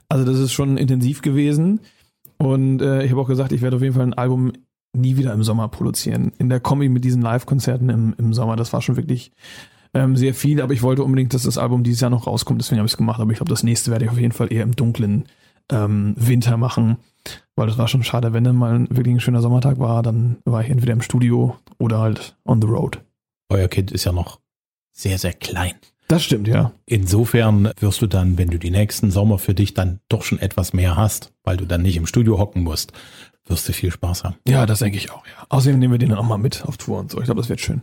Also 0.08 0.24
das 0.24 0.38
ist 0.38 0.52
schon 0.52 0.78
intensiv 0.78 1.24
gewesen. 1.24 1.80
Und 2.38 2.82
äh, 2.84 3.04
ich 3.04 3.12
habe 3.12 3.22
auch 3.22 3.28
gesagt, 3.28 3.52
ich 3.52 3.62
werde 3.62 3.78
auf 3.78 3.82
jeden 3.82 3.96
Fall 3.96 4.06
ein 4.06 4.14
Album 4.14 4.54
nie 4.98 5.18
wieder 5.18 5.34
im 5.34 5.44
Sommer 5.44 5.68
produzieren. 5.68 6.32
In 6.38 6.50
der 6.50 6.60
Kombi 6.60 6.90
mit 6.90 7.04
diesen 7.04 7.22
Live-Konzerten 7.22 7.90
im, 7.90 8.16
im 8.18 8.34
Sommer, 8.34 8.56
das 8.56 8.74
war 8.74 8.82
schon 8.82 8.98
wirklich 8.98 9.32
ähm, 9.94 10.16
sehr 10.16 10.34
viel, 10.34 10.62
aber 10.62 10.74
ich 10.74 10.84
wollte 10.84 11.04
unbedingt, 11.04 11.34
dass 11.34 11.44
das 11.44 11.58
Album 11.58 11.84
dieses 11.84 12.02
Jahr 12.02 12.10
noch 12.10 12.28
rauskommt, 12.28 12.62
deswegen 12.62 12.80
habe 12.80 12.88
ich 12.88 12.94
es 12.94 12.98
gemacht. 12.98 13.20
Aber 13.20 13.32
ich 13.32 13.38
glaube, 13.38 13.50
das 13.50 13.64
nächste 13.64 13.92
werde 13.92 14.06
ich 14.06 14.12
auf 14.12 14.20
jeden 14.20 14.34
Fall 14.34 14.52
eher 14.52 14.64
im 14.64 14.76
dunklen 14.76 15.26
ähm, 15.72 16.14
Winter 16.18 16.58
machen, 16.58 16.98
weil 17.56 17.68
das 17.68 17.78
war 17.78 17.88
schon 17.88 18.04
schade, 18.04 18.34
wenn 18.34 18.44
dann 18.44 18.56
mal 18.56 18.88
wirklich 18.90 19.16
ein 19.16 19.20
schöner 19.20 19.42
Sommertag 19.42 19.80
war, 19.80 20.04
dann 20.04 20.38
war 20.46 20.62
ich 20.62 20.70
entweder 20.70 20.94
im 20.94 21.02
Studio 21.02 21.58
oder 21.78 22.00
halt 22.00 22.38
on 22.46 22.62
the 22.62 22.68
road. 22.68 23.02
Euer 23.50 23.68
Kind 23.68 23.92
ist 23.92 24.06
ja 24.06 24.12
noch 24.12 24.40
sehr, 24.94 25.18
sehr 25.18 25.34
klein. 25.34 25.74
Das 26.08 26.24
stimmt, 26.24 26.48
ja. 26.48 26.72
Insofern 26.86 27.72
wirst 27.80 28.02
du 28.02 28.08
dann, 28.08 28.38
wenn 28.38 28.50
du 28.50 28.58
die 28.58 28.72
nächsten 28.72 29.12
Sommer 29.12 29.40
für 29.40 29.54
dich 29.54 29.74
dann 29.74 30.00
doch 30.08 30.24
schon 30.24 30.40
etwas 30.40 30.72
mehr 30.72 30.96
hast, 30.96 31.34
weil 31.44 31.58
du 31.58 31.66
dann 31.66 31.82
nicht 31.82 31.98
im 31.98 32.06
Studio 32.06 32.38
hocken 32.38 32.64
musst, 32.64 32.94
wirst 33.48 33.68
du 33.68 33.74
viel 33.74 33.92
Spaß 33.92 34.24
haben. 34.24 34.36
Ja, 34.48 34.66
das 34.66 34.80
denke 34.80 34.98
ich 34.98 35.12
auch, 35.12 35.26
ja. 35.26 35.46
Außerdem 35.50 35.80
nehmen 35.80 35.94
wir 35.94 36.00
den 36.00 36.10
dann 36.10 36.20
auch 36.20 36.24
mal 36.24 36.38
mit 36.38 36.66
auf 36.66 36.78
Tour 36.78 37.00
und 37.00 37.12
so. 37.12 37.20
Ich 37.20 37.26
glaube, 37.26 37.42
das 37.42 37.50
wird 37.50 37.62
schön. 37.62 37.82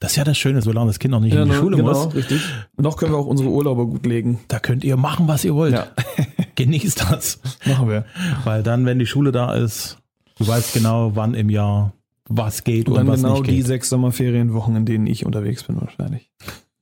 Das 0.00 0.12
ist 0.12 0.16
ja 0.16 0.24
das 0.24 0.36
Schöne, 0.36 0.60
solange 0.60 0.88
das 0.88 0.98
Kind 0.98 1.12
noch 1.12 1.20
nicht 1.20 1.34
in 1.34 1.48
die 1.48 1.54
Schule 1.54 1.76
muss. 1.82 2.02
genau, 2.02 2.14
richtig. 2.14 2.42
Noch 2.76 2.96
können 2.96 3.12
wir 3.12 3.18
auch 3.18 3.26
unsere 3.26 3.48
Urlaube 3.48 3.86
gut 3.86 4.04
legen. 4.04 4.40
Da 4.48 4.58
könnt 4.58 4.84
ihr 4.84 4.96
machen, 4.96 5.28
was 5.28 5.44
ihr 5.44 5.54
wollt. 5.54 5.72
Ja. 5.74 5.86
Genießt 6.56 7.06
das. 7.10 7.40
Machen 7.64 7.88
wir. 7.88 8.04
Weil 8.44 8.62
dann, 8.62 8.84
wenn 8.86 8.98
die 8.98 9.06
Schule 9.06 9.32
da 9.32 9.54
ist, 9.54 9.98
du 10.38 10.46
weißt 10.46 10.74
genau, 10.74 11.12
wann 11.14 11.34
im 11.34 11.48
Jahr 11.48 11.92
was 12.28 12.64
geht 12.64 12.88
und, 12.88 12.92
Und 12.92 12.98
dann 12.98 13.06
was 13.06 13.22
genau 13.22 13.34
nicht 13.34 13.46
die 13.50 13.56
geht. 13.56 13.66
sechs 13.66 13.88
Sommerferienwochen, 13.88 14.76
in 14.76 14.84
denen 14.84 15.06
ich 15.06 15.24
unterwegs 15.26 15.62
bin 15.62 15.80
wahrscheinlich. 15.80 16.30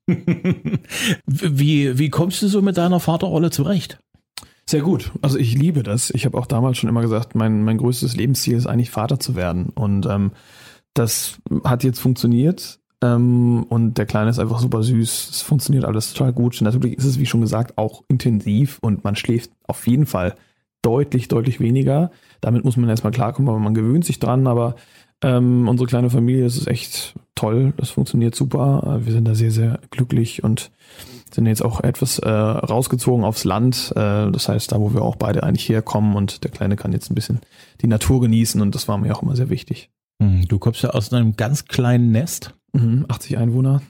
wie, 1.26 1.98
wie 1.98 2.10
kommst 2.10 2.42
du 2.42 2.48
so 2.48 2.62
mit 2.62 2.76
deiner 2.76 2.98
Vaterrolle 3.00 3.50
zurecht? 3.50 3.98
Sehr 4.72 4.80
gut. 4.80 5.12
Also 5.20 5.36
ich 5.36 5.54
liebe 5.54 5.82
das. 5.82 6.08
Ich 6.14 6.24
habe 6.24 6.38
auch 6.38 6.46
damals 6.46 6.78
schon 6.78 6.88
immer 6.88 7.02
gesagt, 7.02 7.34
mein, 7.34 7.62
mein 7.62 7.76
größtes 7.76 8.16
Lebensziel 8.16 8.56
ist 8.56 8.66
eigentlich 8.66 8.88
Vater 8.88 9.20
zu 9.20 9.36
werden. 9.36 9.68
Und 9.68 10.06
ähm, 10.06 10.32
das 10.94 11.36
hat 11.62 11.84
jetzt 11.84 12.00
funktioniert. 12.00 12.80
Ähm, 13.02 13.64
und 13.64 13.98
der 13.98 14.06
Kleine 14.06 14.30
ist 14.30 14.38
einfach 14.38 14.60
super 14.60 14.82
süß. 14.82 15.28
Es 15.28 15.42
funktioniert 15.42 15.84
alles 15.84 16.14
total 16.14 16.32
gut. 16.32 16.58
Natürlich 16.62 16.96
ist 16.96 17.04
es, 17.04 17.18
wie 17.18 17.26
schon 17.26 17.42
gesagt, 17.42 17.76
auch 17.76 18.02
intensiv 18.08 18.78
und 18.80 19.04
man 19.04 19.14
schläft 19.14 19.50
auf 19.66 19.86
jeden 19.86 20.06
Fall 20.06 20.36
deutlich, 20.80 21.28
deutlich 21.28 21.60
weniger. 21.60 22.10
Damit 22.40 22.64
muss 22.64 22.78
man 22.78 22.88
erstmal 22.88 23.12
klarkommen, 23.12 23.50
aber 23.50 23.58
man 23.58 23.74
gewöhnt 23.74 24.06
sich 24.06 24.20
dran. 24.20 24.46
Aber 24.46 24.76
ähm, 25.20 25.68
unsere 25.68 25.86
kleine 25.86 26.08
Familie, 26.08 26.44
das 26.44 26.56
ist 26.56 26.66
echt 26.66 27.14
toll. 27.34 27.74
Das 27.76 27.90
funktioniert 27.90 28.34
super. 28.34 29.00
Wir 29.04 29.12
sind 29.12 29.28
da 29.28 29.34
sehr, 29.34 29.50
sehr 29.50 29.80
glücklich 29.90 30.42
und 30.42 30.70
sind 31.34 31.46
jetzt 31.46 31.64
auch 31.64 31.80
etwas 31.80 32.18
äh, 32.18 32.28
rausgezogen 32.28 33.24
aufs 33.24 33.44
Land. 33.44 33.92
Äh, 33.96 34.30
das 34.30 34.48
heißt, 34.48 34.72
da, 34.72 34.80
wo 34.80 34.92
wir 34.92 35.02
auch 35.02 35.16
beide 35.16 35.42
eigentlich 35.42 35.68
herkommen 35.68 36.14
und 36.14 36.44
der 36.44 36.50
Kleine 36.50 36.76
kann 36.76 36.92
jetzt 36.92 37.10
ein 37.10 37.14
bisschen 37.14 37.40
die 37.80 37.86
Natur 37.86 38.20
genießen 38.20 38.60
und 38.60 38.74
das 38.74 38.88
war 38.88 38.98
mir 38.98 39.14
auch 39.14 39.22
immer 39.22 39.36
sehr 39.36 39.50
wichtig. 39.50 39.90
Hm, 40.22 40.46
Du 40.48 40.58
kommst 40.58 40.82
ja 40.82 40.90
aus 40.90 41.12
einem 41.12 41.36
ganz 41.36 41.64
kleinen 41.66 42.10
Nest. 42.12 42.54
Mhm, 42.72 43.06
80 43.08 43.38
Einwohner. 43.38 43.82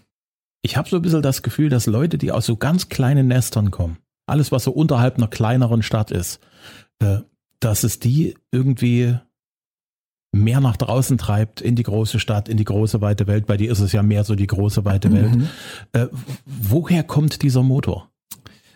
Ich 0.63 0.77
habe 0.77 0.89
so 0.89 0.97
ein 0.97 1.03
bisschen 1.03 1.23
das 1.23 1.43
Gefühl, 1.43 1.69
dass 1.69 1.87
Leute, 1.87 2.19
die 2.19 2.33
aus 2.33 2.47
so 2.47 2.57
ganz 2.57 2.89
kleinen 2.89 3.29
Nestern 3.29 3.71
kommen, 3.71 3.99
alles, 4.27 4.53
was 4.53 4.65
so 4.65 4.71
unterhalb 4.71 5.17
einer 5.17 5.29
kleineren 5.29 5.83
Stadt 5.83 6.11
ist, 6.11 6.41
äh, 7.01 7.19
dass 7.61 7.85
es 7.85 7.99
die 7.99 8.35
irgendwie 8.51 9.17
mehr 10.33 10.61
nach 10.61 10.77
draußen 10.77 11.19
treibt, 11.19 11.61
in 11.61 11.77
die 11.77 11.83
große 11.83 12.19
Stadt, 12.19 12.49
in 12.49 12.57
die 12.57 12.65
große 12.65 13.01
weite 13.01 13.27
Welt. 13.27 13.47
Bei 13.47 13.57
dir 13.57 13.71
ist 13.71 13.81
es 13.81 13.93
ja 13.93 14.03
mehr 14.03 14.25
so 14.25 14.35
die 14.35 14.47
große 14.47 14.85
weite 14.85 15.13
Welt. 15.13 15.37
Mhm. 15.37 15.49
Äh, 15.93 16.07
woher 16.47 17.03
kommt 17.03 17.43
dieser 17.43 17.63
Motor? 17.63 18.09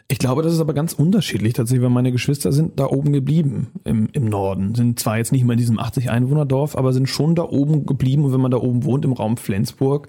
Ich 0.08 0.18
glaube, 0.18 0.42
das 0.42 0.52
ist 0.52 0.60
aber 0.60 0.74
ganz 0.74 0.92
unterschiedlich 0.92 1.54
tatsächlich, 1.54 1.82
weil 1.82 1.90
meine 1.90 2.12
Geschwister 2.12 2.52
sind 2.52 2.78
da 2.78 2.86
oben 2.86 3.12
geblieben 3.12 3.68
im, 3.82 4.08
im 4.12 4.26
Norden. 4.26 4.74
Sind 4.76 5.00
zwar 5.00 5.18
jetzt 5.18 5.32
nicht 5.32 5.44
mehr 5.44 5.54
in 5.54 5.58
diesem 5.58 5.80
80 5.80 6.10
Einwohner-Dorf, 6.10 6.76
aber 6.76 6.92
sind 6.92 7.08
schon 7.08 7.34
da 7.34 7.42
oben 7.42 7.86
geblieben. 7.86 8.24
Und 8.24 8.32
wenn 8.32 8.40
man 8.40 8.52
da 8.52 8.58
oben 8.58 8.84
wohnt, 8.84 9.04
im 9.04 9.12
Raum 9.12 9.36
Flensburg, 9.36 10.08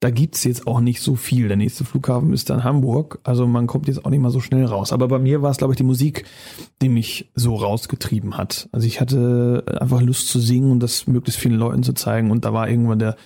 da 0.00 0.10
gibt's 0.10 0.44
jetzt 0.44 0.66
auch 0.66 0.80
nicht 0.80 1.00
so 1.00 1.14
viel. 1.14 1.48
Der 1.48 1.56
nächste 1.56 1.84
Flughafen 1.84 2.32
ist 2.32 2.50
dann 2.50 2.64
Hamburg. 2.64 3.20
Also 3.24 3.46
man 3.46 3.66
kommt 3.66 3.88
jetzt 3.88 4.04
auch 4.04 4.10
nicht 4.10 4.20
mal 4.20 4.30
so 4.30 4.40
schnell 4.40 4.64
raus. 4.66 4.92
Aber 4.92 5.08
bei 5.08 5.18
mir 5.18 5.42
war 5.42 5.50
es, 5.50 5.56
glaube 5.56 5.72
ich, 5.72 5.78
die 5.78 5.84
Musik, 5.84 6.24
die 6.82 6.88
mich 6.88 7.30
so 7.34 7.54
rausgetrieben 7.54 8.36
hat. 8.36 8.68
Also 8.72 8.86
ich 8.86 9.00
hatte 9.00 9.64
einfach 9.80 10.02
Lust 10.02 10.28
zu 10.28 10.40
singen 10.40 10.72
und 10.72 10.80
das 10.80 11.06
möglichst 11.06 11.40
vielen 11.40 11.58
Leuten 11.58 11.82
zu 11.82 11.94
zeigen. 11.94 12.30
Und 12.30 12.44
da 12.44 12.52
war 12.52 12.68
irgendwann 12.68 12.98
der, 12.98 13.16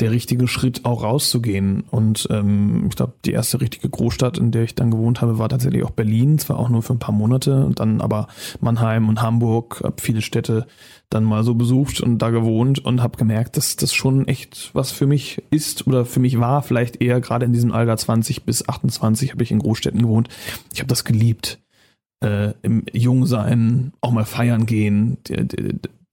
der 0.00 0.10
richtige 0.10 0.48
Schritt 0.48 0.84
auch 0.84 1.02
rauszugehen. 1.02 1.84
Und 1.90 2.26
ähm, 2.30 2.86
ich 2.88 2.96
glaube, 2.96 3.14
die 3.24 3.32
erste 3.32 3.60
richtige 3.60 3.88
Großstadt, 3.88 4.38
in 4.38 4.50
der 4.50 4.64
ich 4.64 4.74
dann 4.74 4.90
gewohnt 4.90 5.20
habe, 5.20 5.38
war 5.38 5.48
tatsächlich 5.48 5.84
auch 5.84 5.90
Berlin. 5.90 6.38
Zwar 6.38 6.58
auch 6.58 6.68
nur 6.68 6.82
für 6.82 6.94
ein 6.94 6.98
paar 6.98 7.14
Monate 7.14 7.64
und 7.64 7.78
dann 7.78 8.00
aber 8.00 8.26
Mannheim 8.60 9.08
und 9.08 9.22
Hamburg, 9.22 9.80
habe 9.84 10.00
viele 10.00 10.22
Städte 10.22 10.66
dann 11.10 11.24
mal 11.24 11.44
so 11.44 11.54
besucht 11.54 12.00
und 12.00 12.18
da 12.18 12.30
gewohnt 12.30 12.84
und 12.84 13.02
habe 13.02 13.18
gemerkt, 13.18 13.56
dass 13.56 13.76
das 13.76 13.92
schon 13.92 14.26
echt 14.26 14.70
was 14.72 14.90
für 14.90 15.06
mich 15.06 15.42
ist 15.50 15.86
oder 15.86 16.04
für 16.04 16.20
mich 16.20 16.40
war. 16.40 16.62
Vielleicht 16.62 17.00
eher 17.00 17.20
gerade 17.20 17.44
in 17.44 17.52
diesem 17.52 17.72
Alter 17.72 17.96
20 17.96 18.44
bis 18.44 18.68
28 18.68 19.32
habe 19.32 19.42
ich 19.42 19.50
in 19.50 19.58
Großstädten 19.58 20.00
gewohnt. 20.00 20.28
Ich 20.72 20.80
habe 20.80 20.88
das 20.88 21.04
geliebt. 21.04 21.60
Äh, 22.20 22.54
Im 22.62 22.84
Jungsein 22.92 23.92
auch 24.00 24.12
mal 24.12 24.24
feiern 24.24 24.66
gehen, 24.66 25.18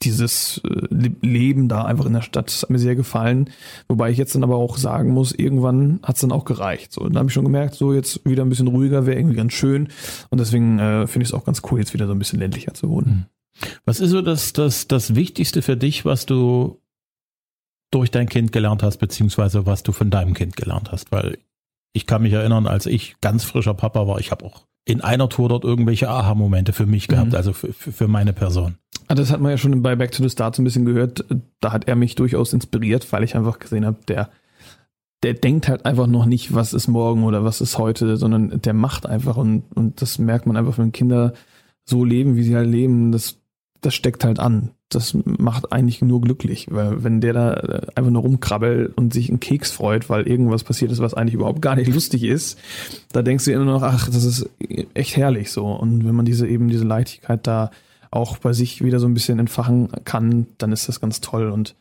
dieses 0.01 0.61
äh, 0.63 1.09
Leben 1.21 1.67
da 1.67 1.83
einfach 1.83 2.05
in 2.05 2.13
der 2.13 2.21
Stadt 2.21 2.51
hat 2.51 2.69
mir 2.69 2.79
sehr 2.79 2.95
gefallen. 2.95 3.49
Wobei 3.87 4.11
ich 4.11 4.17
jetzt 4.17 4.33
dann 4.35 4.43
aber 4.43 4.55
auch 4.55 4.77
sagen 4.77 5.11
muss, 5.11 5.33
irgendwann 5.33 5.99
hat 6.03 6.15
es 6.15 6.21
dann 6.21 6.31
auch 6.31 6.45
gereicht. 6.45 6.93
So, 6.93 7.03
dann 7.03 7.17
habe 7.17 7.27
ich 7.27 7.33
schon 7.33 7.43
gemerkt, 7.43 7.75
so 7.75 7.93
jetzt 7.93 8.21
wieder 8.25 8.43
ein 8.43 8.49
bisschen 8.49 8.67
ruhiger 8.67 9.05
wäre 9.05 9.17
irgendwie 9.17 9.35
ganz 9.35 9.53
schön. 9.53 9.89
Und 10.29 10.39
deswegen 10.39 10.79
äh, 10.79 11.07
finde 11.07 11.23
ich 11.23 11.29
es 11.29 11.33
auch 11.33 11.45
ganz 11.45 11.61
cool, 11.69 11.79
jetzt 11.79 11.93
wieder 11.93 12.07
so 12.07 12.13
ein 12.13 12.19
bisschen 12.19 12.39
ländlicher 12.39 12.73
zu 12.73 12.89
wohnen. 12.89 13.07
Hm. 13.07 13.25
Was 13.85 13.99
ist 13.99 14.11
so 14.11 14.21
das, 14.21 14.53
das, 14.53 14.87
das 14.87 15.15
Wichtigste 15.15 15.61
für 15.61 15.75
dich, 15.75 16.05
was 16.05 16.25
du 16.25 16.79
durch 17.91 18.11
dein 18.11 18.29
Kind 18.29 18.51
gelernt 18.51 18.83
hast, 18.83 18.97
beziehungsweise 18.97 19.65
was 19.65 19.83
du 19.83 19.91
von 19.91 20.09
deinem 20.09 20.33
Kind 20.33 20.55
gelernt 20.55 20.91
hast? 20.91 21.11
Weil 21.11 21.39
ich 21.91 22.07
kann 22.07 22.21
mich 22.21 22.33
erinnern, 22.33 22.67
als 22.67 22.85
ich 22.85 23.15
ganz 23.19 23.43
frischer 23.43 23.73
Papa 23.73 24.07
war, 24.07 24.19
ich 24.19 24.31
habe 24.31 24.45
auch 24.45 24.65
in 24.85 25.01
einer 25.01 25.29
Tour 25.29 25.49
dort 25.49 25.63
irgendwelche 25.63 26.09
Aha-Momente 26.09 26.73
für 26.73 26.85
mich 26.85 27.07
gehabt, 27.07 27.29
mhm. 27.29 27.35
also 27.35 27.53
für, 27.53 27.73
für 27.73 28.07
meine 28.07 28.33
Person. 28.33 28.77
Ah, 29.11 29.15
das 29.15 29.31
hat 29.31 29.41
man 29.41 29.49
ja 29.49 29.57
schon 29.57 29.81
bei 29.81 29.95
Back 29.95 30.11
to 30.11 30.21
the 30.21 30.29
Start 30.29 30.55
so 30.55 30.61
ein 30.61 30.65
bisschen 30.65 30.85
gehört. 30.85 31.25
Da 31.61 31.71
hat 31.71 31.87
er 31.87 31.95
mich 31.95 32.13
durchaus 32.13 32.53
inspiriert, 32.53 33.11
weil 33.11 33.23
ich 33.23 33.35
einfach 33.35 33.57
gesehen 33.57 33.83
habe, 33.83 33.97
der, 34.07 34.29
der 35.23 35.33
denkt 35.33 35.67
halt 35.67 35.87
einfach 35.87 36.05
noch 36.05 36.27
nicht, 36.27 36.53
was 36.53 36.73
ist 36.73 36.87
morgen 36.87 37.23
oder 37.23 37.43
was 37.43 37.59
ist 37.59 37.79
heute, 37.79 38.17
sondern 38.17 38.61
der 38.61 38.73
macht 38.75 39.07
einfach 39.07 39.35
und, 39.35 39.63
und 39.73 40.03
das 40.03 40.19
merkt 40.19 40.45
man 40.45 40.57
einfach, 40.57 40.77
wenn 40.77 40.91
Kinder 40.91 41.33
so 41.85 42.05
leben, 42.05 42.35
wie 42.35 42.43
sie 42.43 42.55
halt 42.55 42.69
leben, 42.69 43.11
das, 43.11 43.39
das 43.81 43.95
steckt 43.95 44.23
halt 44.23 44.37
an. 44.37 44.69
Das 44.89 45.17
macht 45.25 45.71
eigentlich 45.71 46.03
nur 46.03 46.21
glücklich, 46.21 46.67
weil 46.69 47.03
wenn 47.03 47.19
der 47.19 47.33
da 47.33 47.53
äh, 47.53 47.87
einfach 47.95 48.11
nur 48.11 48.21
rumkrabbelt 48.21 48.95
und 48.95 49.11
sich 49.11 49.29
einen 49.29 49.39
Keks 49.39 49.71
freut, 49.71 50.07
weil 50.11 50.27
irgendwas 50.27 50.63
passiert 50.63 50.91
ist, 50.91 50.99
was 50.99 51.15
eigentlich 51.15 51.33
überhaupt 51.33 51.63
gar 51.63 51.75
nicht 51.75 51.91
lustig 51.93 52.23
ist, 52.23 52.59
da 53.11 53.23
denkst 53.23 53.45
du 53.45 53.53
immer 53.53 53.65
noch, 53.65 53.81
ach, 53.81 54.07
das 54.07 54.23
ist 54.23 54.47
echt 54.93 55.17
herrlich 55.17 55.49
so. 55.49 55.65
Und 55.65 56.05
wenn 56.05 56.13
man 56.13 56.25
diese 56.25 56.47
eben 56.47 56.69
diese 56.69 56.85
Leichtigkeit 56.85 57.47
da 57.47 57.71
auch 58.11 58.37
bei 58.37 58.53
sich 58.53 58.83
wieder 58.83 58.99
so 58.99 59.07
ein 59.07 59.13
bisschen 59.13 59.39
entfachen 59.39 59.89
kann, 60.03 60.47
dann 60.57 60.71
ist 60.71 60.87
das 60.87 60.99
ganz 60.99 61.21
toll. 61.21 61.49
Und 61.49 61.75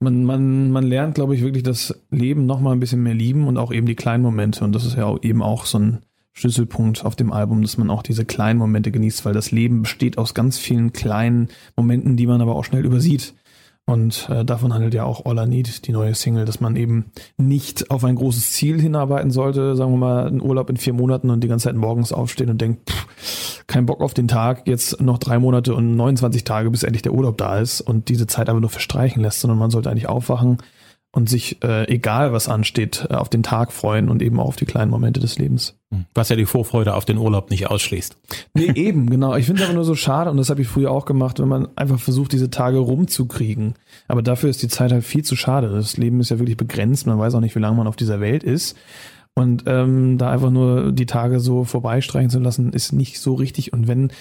man, 0.00 0.24
man, 0.24 0.70
man 0.70 0.84
lernt, 0.84 1.14
glaube 1.14 1.34
ich, 1.34 1.42
wirklich 1.42 1.62
das 1.62 1.98
Leben 2.10 2.46
noch 2.46 2.60
mal 2.60 2.72
ein 2.72 2.80
bisschen 2.80 3.02
mehr 3.02 3.14
lieben 3.14 3.46
und 3.46 3.56
auch 3.56 3.72
eben 3.72 3.86
die 3.86 3.94
kleinen 3.94 4.22
Momente. 4.22 4.64
Und 4.64 4.72
das 4.72 4.84
ist 4.84 4.96
ja 4.96 5.14
eben 5.22 5.42
auch 5.42 5.66
so 5.66 5.78
ein 5.78 5.98
Schlüsselpunkt 6.32 7.04
auf 7.04 7.16
dem 7.16 7.32
Album, 7.32 7.62
dass 7.62 7.78
man 7.78 7.90
auch 7.90 8.02
diese 8.02 8.26
kleinen 8.26 8.58
Momente 8.58 8.92
genießt, 8.92 9.24
weil 9.24 9.32
das 9.32 9.52
Leben 9.52 9.82
besteht 9.82 10.18
aus 10.18 10.34
ganz 10.34 10.58
vielen 10.58 10.92
kleinen 10.92 11.48
Momenten, 11.76 12.16
die 12.16 12.26
man 12.26 12.42
aber 12.42 12.56
auch 12.56 12.64
schnell 12.64 12.84
übersieht. 12.84 13.34
Und 13.88 14.28
äh, 14.30 14.44
davon 14.44 14.74
handelt 14.74 14.94
ja 14.94 15.04
auch 15.04 15.26
All 15.26 15.38
I 15.38 15.48
Need, 15.48 15.86
die 15.86 15.92
neue 15.92 16.14
Single, 16.14 16.44
dass 16.44 16.60
man 16.60 16.74
eben 16.74 17.12
nicht 17.36 17.88
auf 17.88 18.04
ein 18.04 18.16
großes 18.16 18.50
Ziel 18.50 18.80
hinarbeiten 18.80 19.30
sollte, 19.30 19.76
sagen 19.76 19.92
wir 19.92 19.98
mal, 19.98 20.26
einen 20.26 20.42
Urlaub 20.42 20.68
in 20.70 20.76
vier 20.76 20.92
Monaten 20.92 21.30
und 21.30 21.44
die 21.44 21.48
ganze 21.48 21.68
Zeit 21.68 21.76
morgens 21.76 22.12
aufstehen 22.12 22.50
und 22.50 22.60
denkt, 22.60 22.90
pff, 22.90 23.64
kein 23.68 23.86
Bock 23.86 24.00
auf 24.00 24.12
den 24.12 24.26
Tag, 24.26 24.66
jetzt 24.66 25.00
noch 25.00 25.18
drei 25.18 25.38
Monate 25.38 25.72
und 25.72 25.94
29 25.94 26.42
Tage, 26.42 26.70
bis 26.70 26.82
endlich 26.82 27.02
der 27.02 27.14
Urlaub 27.14 27.38
da 27.38 27.60
ist 27.60 27.80
und 27.80 28.08
diese 28.08 28.26
Zeit 28.26 28.48
aber 28.48 28.60
nur 28.60 28.70
verstreichen 28.70 29.22
lässt, 29.22 29.40
sondern 29.40 29.58
man 29.58 29.70
sollte 29.70 29.88
eigentlich 29.88 30.08
aufwachen, 30.08 30.58
und 31.16 31.30
sich, 31.30 31.64
äh, 31.64 31.88
egal 31.88 32.34
was 32.34 32.46
ansteht, 32.46 33.06
äh, 33.08 33.14
auf 33.14 33.30
den 33.30 33.42
Tag 33.42 33.72
freuen 33.72 34.10
und 34.10 34.20
eben 34.20 34.38
auch 34.38 34.48
auf 34.48 34.56
die 34.56 34.66
kleinen 34.66 34.90
Momente 34.90 35.18
des 35.18 35.38
Lebens. 35.38 35.74
Hm. 35.90 36.04
Was 36.12 36.28
ja 36.28 36.36
die 36.36 36.44
Vorfreude 36.44 36.92
auf 36.92 37.06
den 37.06 37.16
Urlaub 37.16 37.48
nicht 37.48 37.70
ausschließt. 37.70 38.18
Nee, 38.52 38.72
eben, 38.74 39.08
genau. 39.08 39.34
Ich 39.34 39.46
finde 39.46 39.62
es 39.62 39.66
aber 39.66 39.74
nur 39.74 39.86
so 39.86 39.94
schade 39.94 40.30
und 40.30 40.36
das 40.36 40.50
habe 40.50 40.60
ich 40.60 40.68
früher 40.68 40.90
auch 40.90 41.06
gemacht, 41.06 41.40
wenn 41.40 41.48
man 41.48 41.68
einfach 41.74 41.98
versucht, 41.98 42.32
diese 42.32 42.50
Tage 42.50 42.76
rumzukriegen. 42.76 43.76
Aber 44.08 44.20
dafür 44.20 44.50
ist 44.50 44.62
die 44.62 44.68
Zeit 44.68 44.92
halt 44.92 45.04
viel 45.04 45.24
zu 45.24 45.36
schade. 45.36 45.70
Das 45.70 45.96
Leben 45.96 46.20
ist 46.20 46.28
ja 46.28 46.38
wirklich 46.38 46.58
begrenzt. 46.58 47.06
Man 47.06 47.18
weiß 47.18 47.34
auch 47.34 47.40
nicht, 47.40 47.56
wie 47.56 47.60
lange 47.60 47.78
man 47.78 47.86
auf 47.86 47.96
dieser 47.96 48.20
Welt 48.20 48.44
ist. 48.44 48.76
Und 49.34 49.64
ähm, 49.66 50.18
da 50.18 50.30
einfach 50.30 50.50
nur 50.50 50.92
die 50.92 51.06
Tage 51.06 51.40
so 51.40 51.64
vorbeistreichen 51.64 52.28
zu 52.28 52.40
lassen, 52.40 52.74
ist 52.74 52.92
nicht 52.92 53.20
so 53.20 53.32
richtig. 53.32 53.72
Und 53.72 53.88
wenn 53.88 54.12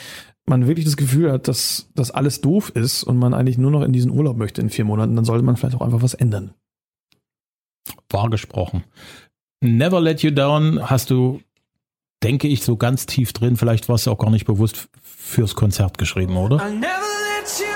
man 0.46 0.66
wirklich 0.66 0.86
das 0.86 0.96
Gefühl 0.96 1.34
hat, 1.34 1.50
dass 1.50 1.90
das 1.94 2.12
alles 2.12 2.40
doof 2.40 2.72
ist 2.74 3.04
und 3.04 3.18
man 3.18 3.34
eigentlich 3.34 3.58
nur 3.58 3.72
noch 3.72 3.82
in 3.82 3.92
diesen 3.92 4.12
Urlaub 4.12 4.38
möchte 4.38 4.62
in 4.62 4.70
vier 4.70 4.86
Monaten, 4.86 5.18
dann 5.18 5.26
sollte 5.26 5.44
man 5.44 5.58
vielleicht 5.58 5.76
auch 5.76 5.82
einfach 5.82 6.02
was 6.02 6.14
ändern 6.14 6.54
wahr 8.10 8.30
gesprochen. 8.30 8.84
Never 9.62 10.02
Let 10.02 10.22
You 10.22 10.32
Down 10.32 10.90
hast 10.90 11.10
du, 11.10 11.42
denke 12.24 12.48
ich, 12.48 12.64
so 12.64 12.78
ganz 12.78 13.06
tief 13.06 13.34
drin, 13.34 13.58
vielleicht 13.58 13.90
war 13.90 13.96
es 13.96 14.08
auch 14.08 14.18
gar 14.18 14.30
nicht 14.30 14.46
bewusst, 14.46 14.90
fürs 15.02 15.56
Konzert 15.56 15.98
geschrieben, 15.98 16.38
oder? 16.38 16.58
I'll 16.58 16.72
never 16.72 16.88
let 16.88 17.60
you 17.60 17.75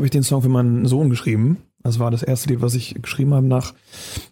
habe 0.00 0.06
ich 0.06 0.10
den 0.10 0.22
Song 0.22 0.40
für 0.40 0.48
meinen 0.48 0.86
Sohn 0.86 1.10
geschrieben. 1.10 1.58
Das 1.82 1.98
war 1.98 2.10
das 2.10 2.22
erste 2.22 2.48
Lied, 2.48 2.62
was 2.62 2.74
ich 2.74 2.94
geschrieben 3.02 3.34
habe 3.34 3.46
nach 3.46 3.74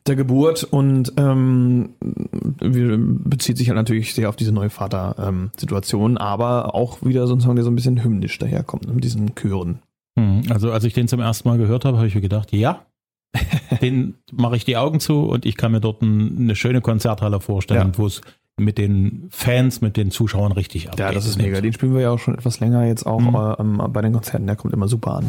der 0.06 0.16
Geburt 0.16 0.64
und 0.64 1.12
ähm, 1.18 1.90
bezieht 2.00 3.58
sich 3.58 3.68
halt 3.68 3.76
natürlich 3.76 4.14
sehr 4.14 4.30
auf 4.30 4.36
diese 4.36 4.52
neue 4.52 4.70
Vater-Situation, 4.70 6.12
ähm, 6.12 6.16
aber 6.16 6.74
auch 6.74 7.04
wieder 7.04 7.26
so 7.26 7.34
ein 7.34 7.40
Song, 7.40 7.56
der 7.56 7.64
so 7.64 7.70
ein 7.70 7.74
bisschen 7.74 8.02
hymnisch 8.02 8.38
daherkommt 8.38 8.92
mit 8.94 9.04
diesen 9.04 9.34
Chören. 9.34 9.80
Hm, 10.18 10.44
also 10.48 10.72
als 10.72 10.84
ich 10.84 10.94
den 10.94 11.06
zum 11.06 11.20
ersten 11.20 11.46
Mal 11.46 11.58
gehört 11.58 11.84
habe, 11.84 11.98
habe 11.98 12.06
ich 12.06 12.14
mir 12.14 12.22
gedacht, 12.22 12.50
ja, 12.52 12.86
den 13.82 14.14
mache 14.32 14.56
ich 14.56 14.64
die 14.64 14.78
Augen 14.78 15.00
zu 15.00 15.20
und 15.20 15.44
ich 15.44 15.56
kann 15.56 15.72
mir 15.72 15.80
dort 15.80 16.00
ein, 16.00 16.38
eine 16.38 16.56
schöne 16.56 16.80
Konzerthalle 16.80 17.40
vorstellen, 17.40 17.92
ja. 17.92 17.98
wo 17.98 18.06
es 18.06 18.22
mit 18.58 18.78
den 18.78 19.28
Fans, 19.30 19.80
mit 19.80 19.96
den 19.96 20.10
Zuschauern 20.10 20.52
richtig 20.52 20.88
ab. 20.90 20.98
Ja, 20.98 21.12
das 21.12 21.26
ist 21.26 21.38
mega. 21.38 21.60
Den 21.60 21.72
spielen 21.72 21.94
wir 21.94 22.02
ja 22.02 22.10
auch 22.10 22.18
schon 22.18 22.34
etwas 22.34 22.60
länger 22.60 22.84
jetzt 22.86 23.06
auch 23.06 23.20
mhm. 23.20 23.80
äh, 23.80 23.88
bei 23.88 24.02
den 24.02 24.12
Konzerten. 24.12 24.46
Der 24.46 24.56
kommt 24.56 24.74
immer 24.74 24.88
super 24.88 25.16
an. 25.16 25.26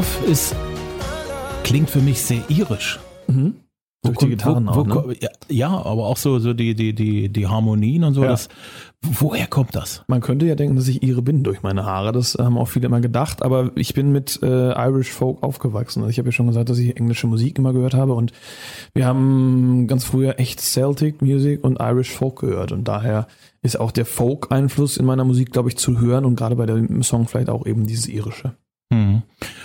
Love 0.00 0.30
ist, 0.30 0.56
klingt 1.62 1.90
für 1.90 2.00
mich 2.00 2.22
sehr 2.22 2.40
irisch. 2.48 2.98
Mhm. 3.26 3.56
Durch 4.02 4.16
die 4.16 4.30
Gitarren 4.30 4.66
wo, 4.66 4.76
wo, 4.76 4.98
auch, 4.98 5.06
ne? 5.08 5.16
Ja, 5.50 5.68
aber 5.68 6.06
auch 6.06 6.16
so, 6.16 6.38
so 6.38 6.54
die, 6.54 6.74
die, 6.74 6.94
die, 6.94 7.28
die 7.28 7.46
Harmonien 7.46 8.04
und 8.04 8.14
so. 8.14 8.22
Ja. 8.22 8.28
Das, 8.28 8.48
woher 9.02 9.46
kommt 9.46 9.74
das? 9.74 10.02
Man 10.08 10.22
könnte 10.22 10.46
ja 10.46 10.54
denken, 10.54 10.76
dass 10.76 10.88
ich 10.88 11.02
ihre 11.02 11.20
bin 11.20 11.42
durch 11.42 11.62
meine 11.62 11.84
Haare. 11.84 12.12
Das 12.12 12.34
haben 12.40 12.56
auch 12.56 12.68
viele 12.68 12.86
immer 12.86 13.02
gedacht. 13.02 13.42
Aber 13.42 13.72
ich 13.74 13.92
bin 13.92 14.10
mit 14.10 14.42
äh, 14.42 14.70
Irish 14.72 15.10
Folk 15.10 15.42
aufgewachsen. 15.42 16.00
Also 16.00 16.08
ich 16.08 16.18
habe 16.18 16.28
ja 16.28 16.32
schon 16.32 16.46
gesagt, 16.46 16.70
dass 16.70 16.78
ich 16.78 16.96
englische 16.96 17.26
Musik 17.26 17.58
immer 17.58 17.74
gehört 17.74 17.92
habe. 17.92 18.14
Und 18.14 18.32
wir 18.94 19.04
haben 19.04 19.86
ganz 19.86 20.04
früher 20.04 20.40
echt 20.40 20.62
Celtic 20.62 21.20
Music 21.20 21.62
und 21.62 21.78
Irish 21.78 22.10
Folk 22.10 22.38
gehört. 22.38 22.72
Und 22.72 22.88
daher 22.88 23.26
ist 23.60 23.78
auch 23.78 23.90
der 23.90 24.06
Folk-Einfluss 24.06 24.96
in 24.96 25.04
meiner 25.04 25.24
Musik, 25.24 25.52
glaube 25.52 25.68
ich, 25.68 25.76
zu 25.76 26.00
hören. 26.00 26.24
Und 26.24 26.36
gerade 26.36 26.56
bei 26.56 26.64
dem 26.64 27.02
Song 27.02 27.28
vielleicht 27.28 27.50
auch 27.50 27.66
eben 27.66 27.86
dieses 27.86 28.08
irische. 28.08 28.54
Hm. 28.92 29.22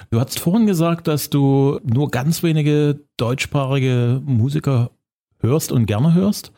Du 0.09 0.19
hast 0.19 0.39
vorhin 0.39 0.67
gesagt, 0.67 1.07
dass 1.07 1.29
du 1.29 1.79
nur 1.83 2.11
ganz 2.11 2.43
wenige 2.43 3.01
deutschsprachige 3.17 4.21
Musiker 4.25 4.91
hörst 5.39 5.71
und 5.71 5.85
gerne 5.85 6.13
hörst. 6.13 6.51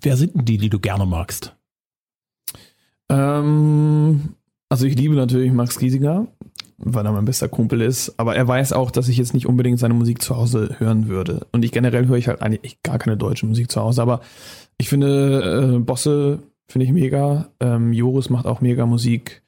Wer 0.00 0.16
sind 0.16 0.34
denn 0.34 0.44
die, 0.44 0.58
die 0.58 0.70
du 0.70 0.78
gerne 0.78 1.06
magst? 1.06 1.56
Ähm, 3.10 4.34
also 4.68 4.86
ich 4.86 4.96
liebe 4.96 5.14
natürlich 5.14 5.52
Max 5.52 5.78
Giesinger, 5.78 6.28
weil 6.78 7.04
er 7.04 7.12
mein 7.12 7.24
bester 7.24 7.48
Kumpel 7.48 7.82
ist, 7.82 8.18
aber 8.18 8.36
er 8.36 8.46
weiß 8.46 8.72
auch, 8.72 8.90
dass 8.90 9.08
ich 9.08 9.18
jetzt 9.18 9.34
nicht 9.34 9.46
unbedingt 9.46 9.78
seine 9.78 9.94
Musik 9.94 10.22
zu 10.22 10.36
Hause 10.36 10.76
hören 10.78 11.08
würde. 11.08 11.46
Und 11.52 11.64
ich 11.64 11.72
generell 11.72 12.06
höre 12.06 12.16
ich 12.16 12.28
halt 12.28 12.40
eigentlich 12.40 12.82
gar 12.82 12.98
keine 12.98 13.16
deutsche 13.16 13.46
Musik 13.46 13.70
zu 13.70 13.80
Hause, 13.80 14.00
aber 14.00 14.20
ich 14.78 14.88
finde 14.88 15.74
äh, 15.76 15.78
Bosse 15.80 16.38
finde 16.70 16.86
ich 16.86 16.92
mega, 16.92 17.50
ähm, 17.58 17.92
Joris 17.92 18.30
macht 18.30 18.46
auch 18.46 18.60
mega 18.60 18.86
Musik. 18.86 19.42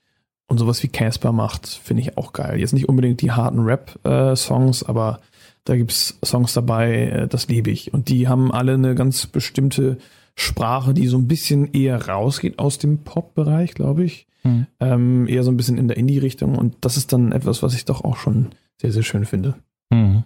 Und 0.48 0.58
sowas 0.58 0.82
wie 0.82 0.88
Casper 0.88 1.32
macht, 1.32 1.66
finde 1.66 2.02
ich 2.02 2.18
auch 2.18 2.32
geil. 2.32 2.60
Jetzt 2.60 2.74
nicht 2.74 2.88
unbedingt 2.88 3.22
die 3.22 3.30
harten 3.32 3.60
Rap-Songs, 3.60 4.82
äh, 4.82 4.86
aber 4.86 5.20
da 5.64 5.76
gibt's 5.76 6.18
Songs 6.24 6.52
dabei, 6.52 7.06
äh, 7.06 7.28
das 7.28 7.48
liebe 7.48 7.70
ich. 7.70 7.94
Und 7.94 8.08
die 8.08 8.28
haben 8.28 8.52
alle 8.52 8.74
eine 8.74 8.94
ganz 8.94 9.26
bestimmte 9.26 9.98
Sprache, 10.34 10.94
die 10.94 11.06
so 11.06 11.18
ein 11.18 11.28
bisschen 11.28 11.72
eher 11.72 12.08
rausgeht 12.08 12.58
aus 12.58 12.78
dem 12.78 12.98
Pop-Bereich, 12.98 13.74
glaube 13.74 14.04
ich. 14.04 14.26
hm. 14.42 14.66
ähm, 14.80 15.28
eher 15.28 15.44
so 15.44 15.50
ein 15.50 15.56
bisschen 15.56 15.78
in 15.78 15.88
der 15.88 15.96
Indie-Richtung 15.96 16.56
und 16.56 16.76
das 16.80 16.96
ist 16.96 17.12
dann 17.12 17.32
etwas, 17.32 17.62
was 17.62 17.74
ich 17.74 17.84
doch 17.84 18.04
auch 18.04 18.16
schon 18.16 18.50
sehr, 18.80 18.92
sehr 18.92 19.02
schön 19.04 19.24
finde. 19.24 19.54
Hm. 19.92 20.24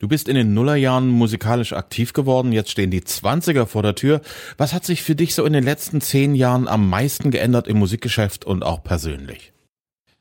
Du 0.00 0.08
bist 0.08 0.28
in 0.28 0.34
den 0.34 0.54
Nullerjahren 0.54 1.08
musikalisch 1.08 1.72
aktiv 1.72 2.12
geworden, 2.12 2.52
jetzt 2.52 2.70
stehen 2.70 2.90
die 2.90 3.04
Zwanziger 3.04 3.66
vor 3.66 3.82
der 3.82 3.94
Tür. 3.94 4.20
Was 4.58 4.74
hat 4.74 4.84
sich 4.84 5.02
für 5.02 5.14
dich 5.14 5.34
so 5.34 5.44
in 5.44 5.52
den 5.52 5.64
letzten 5.64 6.00
zehn 6.00 6.34
Jahren 6.34 6.68
am 6.68 6.90
meisten 6.90 7.30
geändert 7.30 7.68
im 7.68 7.78
Musikgeschäft 7.78 8.44
und 8.44 8.64
auch 8.64 8.82
persönlich? 8.82 9.53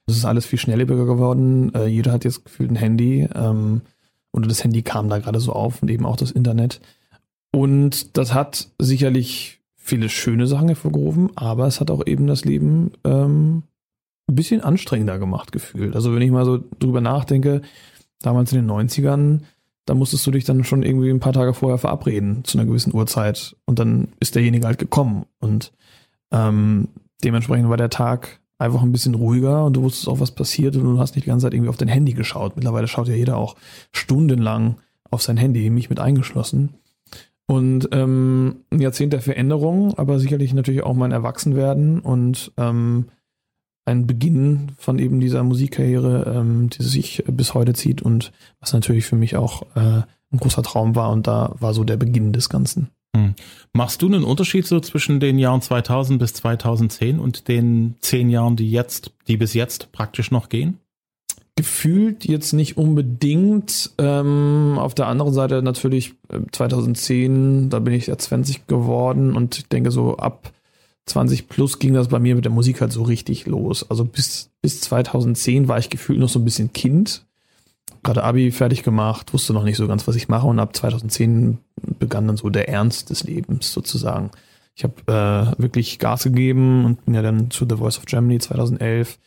Es 0.05 0.17
ist 0.17 0.25
alles 0.25 0.45
viel 0.45 0.59
schnelllebiger 0.59 1.05
geworden. 1.05 1.73
Äh, 1.73 1.87
jeder 1.87 2.11
hat 2.11 2.25
jetzt 2.25 2.45
gefühlt 2.45 2.71
ein 2.71 2.75
Handy. 2.75 3.27
Ähm, 3.33 3.81
oder 4.33 4.47
das 4.47 4.63
Handy 4.63 4.81
kam 4.81 5.09
da 5.09 5.19
gerade 5.19 5.39
so 5.39 5.53
auf 5.53 5.81
und 5.81 5.89
eben 5.89 6.05
auch 6.05 6.17
das 6.17 6.31
Internet. 6.31 6.81
Und 7.51 8.17
das 8.17 8.33
hat 8.33 8.69
sicherlich 8.79 9.61
viele 9.75 10.09
schöne 10.09 10.47
Sachen 10.47 10.69
hervorgerufen, 10.69 11.29
aber 11.35 11.67
es 11.67 11.79
hat 11.79 11.91
auch 11.91 12.05
eben 12.07 12.25
das 12.25 12.45
Leben 12.45 12.91
ähm, 13.03 13.63
ein 14.27 14.35
bisschen 14.35 14.61
anstrengender 14.61 15.19
gemacht 15.19 15.51
gefühlt. 15.51 15.95
Also 15.95 16.15
wenn 16.15 16.21
ich 16.21 16.31
mal 16.31 16.45
so 16.45 16.63
drüber 16.79 17.01
nachdenke, 17.01 17.61
damals 18.21 18.53
in 18.53 18.65
den 18.65 18.71
90ern, 18.71 19.41
da 19.85 19.93
musstest 19.93 20.25
du 20.25 20.31
dich 20.31 20.45
dann 20.45 20.63
schon 20.63 20.83
irgendwie 20.83 21.09
ein 21.09 21.19
paar 21.19 21.33
Tage 21.33 21.53
vorher 21.53 21.77
verabreden 21.77 22.43
zu 22.45 22.57
einer 22.57 22.65
gewissen 22.65 22.93
Uhrzeit 22.93 23.55
und 23.65 23.79
dann 23.79 24.07
ist 24.19 24.35
derjenige 24.35 24.65
halt 24.65 24.79
gekommen 24.79 25.25
und 25.39 25.73
ähm, 26.31 26.87
dementsprechend 27.23 27.69
war 27.69 27.77
der 27.77 27.89
Tag 27.89 28.39
einfach 28.57 28.81
ein 28.81 28.91
bisschen 28.91 29.15
ruhiger 29.15 29.65
und 29.65 29.73
du 29.73 29.83
wusstest 29.83 30.07
auch, 30.07 30.19
was 30.19 30.31
passiert 30.31 30.75
und 30.75 30.83
du 30.83 30.99
hast 30.99 31.15
nicht 31.15 31.25
die 31.25 31.29
ganze 31.29 31.45
Zeit 31.45 31.53
irgendwie 31.53 31.69
auf 31.69 31.77
dein 31.77 31.87
Handy 31.87 32.13
geschaut. 32.13 32.55
Mittlerweile 32.55 32.87
schaut 32.87 33.07
ja 33.07 33.15
jeder 33.15 33.37
auch 33.37 33.55
stundenlang 33.91 34.77
auf 35.09 35.21
sein 35.21 35.37
Handy, 35.37 35.69
mich 35.69 35.89
mit 35.89 35.99
eingeschlossen. 35.99 36.75
Und 37.45 37.89
ähm, 37.91 38.61
ein 38.71 38.79
Jahrzehnt 38.79 39.13
der 39.13 39.21
Veränderung, 39.21 39.97
aber 39.97 40.19
sicherlich 40.19 40.53
natürlich 40.53 40.83
auch 40.83 40.93
mein 40.93 41.11
Erwachsenwerden 41.11 41.99
und 41.99 42.51
ähm, 42.57 43.07
ein 43.85 44.07
Beginn 44.07 44.71
von 44.77 44.97
eben 44.97 45.19
dieser 45.19 45.43
Musikkarriere, 45.43 46.33
ähm, 46.33 46.69
die 46.69 46.83
sich 46.83 47.23
bis 47.27 47.53
heute 47.53 47.73
zieht 47.73 48.01
und 48.01 48.31
was 48.61 48.71
natürlich 48.71 49.05
für 49.05 49.17
mich 49.17 49.35
auch 49.35 49.63
äh, 49.75 50.03
ein 50.31 50.39
großer 50.39 50.63
Traum 50.63 50.95
war 50.95 51.11
und 51.11 51.27
da 51.27 51.53
war 51.59 51.73
so 51.73 51.83
der 51.83 51.97
Beginn 51.97 52.31
des 52.31 52.49
Ganzen. 52.49 52.89
Hm. 53.15 53.35
Machst 53.73 54.01
du 54.01 54.07
einen 54.07 54.23
Unterschied 54.23 54.65
so 54.65 54.79
zwischen 54.79 55.19
den 55.19 55.37
Jahren 55.37 55.61
2000 55.61 56.19
bis 56.19 56.33
2010 56.33 57.19
und 57.19 57.47
den 57.47 57.95
zehn 57.99 58.29
Jahren, 58.29 58.55
die 58.55 58.69
jetzt, 58.69 59.11
die 59.27 59.37
bis 59.37 59.53
jetzt 59.53 59.91
praktisch 59.91 60.31
noch 60.31 60.49
gehen? 60.49 60.79
Gefühlt 61.55 62.25
jetzt 62.25 62.53
nicht 62.53 62.77
unbedingt. 62.77 63.91
Ähm, 63.99 64.77
auf 64.79 64.95
der 64.95 65.07
anderen 65.07 65.33
Seite 65.33 65.61
natürlich 65.61 66.15
2010, 66.51 67.65
äh, 67.65 67.69
da 67.69 67.79
bin 67.79 67.93
ich 67.93 68.07
ja 68.07 68.17
20 68.17 68.65
geworden 68.65 69.35
und 69.35 69.57
ich 69.59 69.67
denke 69.67 69.91
so 69.91 70.17
ab 70.17 70.51
20 71.05 71.49
plus 71.49 71.79
ging 71.79 71.93
das 71.93 72.07
bei 72.07 72.19
mir 72.19 72.35
mit 72.35 72.45
der 72.45 72.51
Musik 72.51 72.81
halt 72.81 72.91
so 72.91 73.03
richtig 73.03 73.45
los. 73.45 73.89
Also 73.89 74.05
bis, 74.05 74.49
bis 74.61 74.81
2010 74.81 75.67
war 75.67 75.77
ich 75.77 75.89
gefühlt 75.89 76.19
noch 76.19 76.29
so 76.29 76.39
ein 76.39 76.45
bisschen 76.45 76.73
Kind 76.73 77.25
gerade 78.03 78.23
Abi 78.23 78.51
fertig 78.51 78.83
gemacht, 78.83 79.33
wusste 79.33 79.53
noch 79.53 79.63
nicht 79.63 79.77
so 79.77 79.87
ganz, 79.87 80.07
was 80.07 80.15
ich 80.15 80.27
mache 80.27 80.47
und 80.47 80.59
ab 80.59 80.75
2010 80.75 81.57
begann 81.99 82.27
dann 82.27 82.37
so 82.37 82.49
der 82.49 82.69
Ernst 82.69 83.09
des 83.09 83.23
Lebens 83.23 83.71
sozusagen. 83.71 84.31
Ich 84.75 84.83
habe 84.83 84.95
äh, 85.07 85.61
wirklich 85.61 85.99
Gas 85.99 86.23
gegeben 86.23 86.85
und 86.85 87.05
bin 87.05 87.13
ja 87.13 87.21
dann 87.21 87.51
zu 87.51 87.65
The 87.69 87.77
Voice 87.77 87.97
of 87.97 88.05
Germany 88.05 88.39
2011 88.39 89.19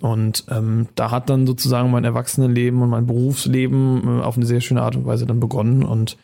und 0.00 0.44
ähm, 0.50 0.88
da 0.94 1.10
hat 1.10 1.30
dann 1.30 1.46
sozusagen 1.46 1.90
mein 1.90 2.04
Erwachsenenleben 2.04 2.82
und 2.82 2.90
mein 2.90 3.06
Berufsleben 3.06 4.20
äh, 4.20 4.22
auf 4.22 4.36
eine 4.36 4.46
sehr 4.46 4.60
schöne 4.60 4.82
Art 4.82 4.96
und 4.96 5.06
Weise 5.06 5.26
dann 5.26 5.40
begonnen 5.40 5.84
und 5.84 6.16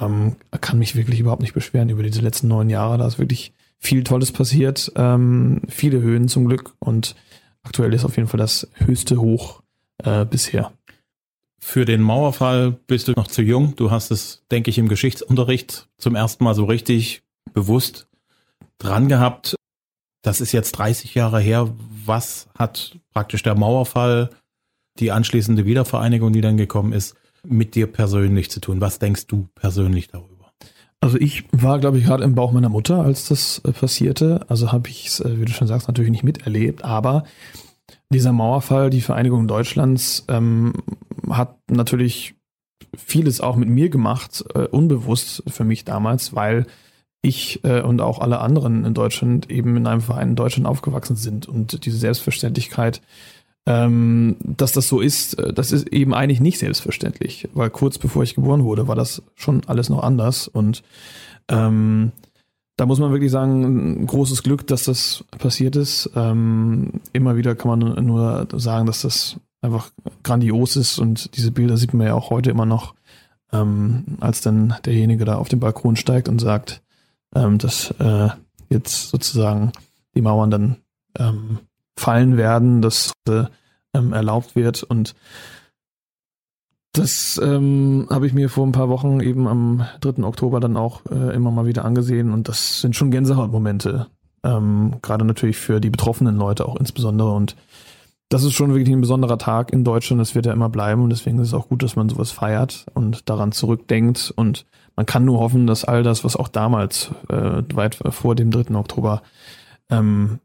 ähm, 0.00 0.36
kann 0.60 0.78
mich 0.78 0.96
wirklich 0.96 1.20
überhaupt 1.20 1.42
nicht 1.42 1.54
beschweren 1.54 1.90
über 1.90 2.02
diese 2.02 2.22
letzten 2.22 2.48
neun 2.48 2.70
Jahre. 2.70 2.98
Da 2.98 3.06
ist 3.06 3.18
wirklich 3.18 3.52
viel 3.78 4.02
Tolles 4.04 4.32
passiert, 4.32 4.92
ähm, 4.96 5.62
viele 5.68 6.00
Höhen 6.00 6.28
zum 6.28 6.46
Glück 6.46 6.74
und 6.78 7.14
aktuell 7.62 7.92
ist 7.92 8.04
auf 8.04 8.16
jeden 8.16 8.28
Fall 8.28 8.38
das 8.38 8.68
höchste 8.76 9.20
Hoch 9.20 9.62
äh, 10.02 10.24
bisher. 10.24 10.72
Für 11.64 11.84
den 11.84 12.02
Mauerfall 12.02 12.72
bist 12.72 13.06
du 13.06 13.12
noch 13.12 13.28
zu 13.28 13.40
jung. 13.40 13.76
Du 13.76 13.92
hast 13.92 14.10
es, 14.10 14.42
denke 14.50 14.68
ich, 14.68 14.78
im 14.78 14.88
Geschichtsunterricht 14.88 15.88
zum 15.96 16.16
ersten 16.16 16.42
Mal 16.42 16.56
so 16.56 16.64
richtig 16.64 17.22
bewusst 17.54 18.08
dran 18.78 19.08
gehabt. 19.08 19.54
Das 20.22 20.40
ist 20.40 20.50
jetzt 20.50 20.72
30 20.72 21.14
Jahre 21.14 21.40
her. 21.40 21.72
Was 22.04 22.48
hat 22.58 22.98
praktisch 23.12 23.44
der 23.44 23.54
Mauerfall, 23.54 24.30
die 24.98 25.12
anschließende 25.12 25.64
Wiedervereinigung, 25.64 26.32
die 26.32 26.40
dann 26.40 26.56
gekommen 26.56 26.92
ist, 26.92 27.14
mit 27.46 27.76
dir 27.76 27.86
persönlich 27.86 28.50
zu 28.50 28.60
tun? 28.60 28.80
Was 28.80 28.98
denkst 28.98 29.28
du 29.28 29.48
persönlich 29.54 30.08
darüber? 30.08 30.52
Also 31.00 31.16
ich 31.16 31.44
war, 31.52 31.78
glaube 31.78 31.96
ich, 31.96 32.04
gerade 32.04 32.24
im 32.24 32.34
Bauch 32.34 32.50
meiner 32.50 32.70
Mutter, 32.70 33.02
als 33.02 33.28
das 33.28 33.62
äh, 33.64 33.72
passierte. 33.72 34.44
Also 34.48 34.72
habe 34.72 34.90
ich 34.90 35.06
es, 35.06 35.20
äh, 35.20 35.40
wie 35.40 35.44
du 35.44 35.52
schon 35.52 35.68
sagst, 35.68 35.86
natürlich 35.86 36.10
nicht 36.10 36.24
miterlebt. 36.24 36.84
Aber 36.84 37.22
dieser 38.10 38.32
Mauerfall, 38.32 38.90
die 38.90 39.00
Vereinigung 39.00 39.46
Deutschlands, 39.46 40.24
ähm, 40.28 40.74
hat 41.30 41.58
natürlich 41.70 42.34
vieles 42.96 43.40
auch 43.40 43.56
mit 43.56 43.68
mir 43.68 43.88
gemacht, 43.88 44.44
äh, 44.54 44.66
unbewusst 44.66 45.42
für 45.46 45.64
mich 45.64 45.84
damals, 45.84 46.34
weil 46.34 46.66
ich 47.22 47.64
äh, 47.64 47.80
und 47.80 48.00
auch 48.00 48.18
alle 48.18 48.40
anderen 48.40 48.84
in 48.84 48.94
Deutschland 48.94 49.50
eben 49.50 49.76
in 49.76 49.86
einem 49.86 50.00
Verein 50.00 50.30
in 50.30 50.36
Deutschland 50.36 50.66
aufgewachsen 50.66 51.16
sind 51.16 51.48
und 51.48 51.86
diese 51.86 51.96
Selbstverständlichkeit, 51.96 53.00
ähm, 53.66 54.36
dass 54.40 54.72
das 54.72 54.88
so 54.88 55.00
ist, 55.00 55.38
äh, 55.38 55.52
das 55.52 55.70
ist 55.70 55.88
eben 55.88 56.14
eigentlich 56.14 56.40
nicht 56.40 56.58
selbstverständlich, 56.58 57.48
weil 57.54 57.70
kurz 57.70 57.98
bevor 57.98 58.24
ich 58.24 58.34
geboren 58.34 58.64
wurde, 58.64 58.88
war 58.88 58.96
das 58.96 59.22
schon 59.36 59.62
alles 59.66 59.88
noch 59.88 60.02
anders 60.02 60.48
und 60.48 60.82
ähm, 61.48 62.10
da 62.76 62.86
muss 62.86 62.98
man 62.98 63.12
wirklich 63.12 63.30
sagen, 63.30 64.06
großes 64.06 64.42
Glück, 64.42 64.66
dass 64.66 64.84
das 64.84 65.24
passiert 65.38 65.76
ist. 65.76 66.10
Ähm, 66.16 67.00
immer 67.12 67.36
wieder 67.36 67.54
kann 67.54 67.78
man 67.78 68.04
nur 68.04 68.48
sagen, 68.54 68.86
dass 68.86 69.02
das 69.02 69.36
einfach 69.62 69.90
grandios 70.22 70.76
ist 70.76 70.98
und 70.98 71.36
diese 71.36 71.52
Bilder 71.52 71.76
sieht 71.76 71.94
man 71.94 72.06
ja 72.06 72.14
auch 72.14 72.30
heute 72.30 72.50
immer 72.50 72.66
noch, 72.66 72.94
ähm, 73.52 74.18
als 74.20 74.40
dann 74.40 74.74
derjenige 74.84 75.24
da 75.24 75.36
auf 75.36 75.48
den 75.48 75.60
Balkon 75.60 75.96
steigt 75.96 76.28
und 76.28 76.40
sagt, 76.40 76.82
ähm, 77.34 77.58
dass 77.58 77.90
äh, 77.98 78.28
jetzt 78.68 79.10
sozusagen 79.10 79.72
die 80.14 80.22
Mauern 80.22 80.50
dann 80.50 80.76
ähm, 81.18 81.60
fallen 81.96 82.36
werden, 82.36 82.82
dass 82.82 83.12
äh, 83.28 83.44
erlaubt 83.92 84.56
wird 84.56 84.82
und 84.82 85.14
das 86.92 87.40
ähm, 87.42 88.06
habe 88.10 88.26
ich 88.26 88.34
mir 88.34 88.50
vor 88.50 88.66
ein 88.66 88.72
paar 88.72 88.90
Wochen 88.90 89.20
eben 89.20 89.48
am 89.48 89.86
3. 90.00 90.24
Oktober 90.24 90.60
dann 90.60 90.76
auch 90.76 91.00
äh, 91.10 91.34
immer 91.34 91.50
mal 91.50 91.64
wieder 91.64 91.86
angesehen 91.86 92.32
und 92.32 92.48
das 92.48 92.82
sind 92.82 92.94
schon 92.94 93.10
Gänsehautmomente. 93.10 94.08
Ähm, 94.44 94.96
Gerade 95.00 95.24
natürlich 95.24 95.56
für 95.56 95.80
die 95.80 95.88
betroffenen 95.88 96.36
Leute 96.36 96.68
auch 96.68 96.76
insbesondere 96.76 97.32
und 97.32 97.56
das 98.32 98.44
ist 98.44 98.54
schon 98.54 98.74
wirklich 98.74 98.94
ein 98.94 99.00
besonderer 99.00 99.36
Tag 99.36 99.72
in 99.72 99.84
Deutschland, 99.84 100.20
das 100.20 100.34
wird 100.34 100.46
ja 100.46 100.52
immer 100.52 100.70
bleiben 100.70 101.02
und 101.02 101.10
deswegen 101.10 101.38
ist 101.38 101.48
es 101.48 101.54
auch 101.54 101.68
gut, 101.68 101.82
dass 101.82 101.96
man 101.96 102.08
sowas 102.08 102.30
feiert 102.30 102.86
und 102.94 103.28
daran 103.28 103.52
zurückdenkt 103.52 104.32
und 104.34 104.64
man 104.96 105.06
kann 105.06 105.24
nur 105.24 105.38
hoffen, 105.38 105.66
dass 105.66 105.84
all 105.84 106.02
das, 106.02 106.24
was 106.24 106.36
auch 106.36 106.48
damals 106.48 107.10
äh, 107.28 107.62
weit 107.74 107.98
vor 108.10 108.34
dem 108.34 108.50
3. 108.50 108.74
Oktober 108.74 109.22
ähm, 109.90 110.38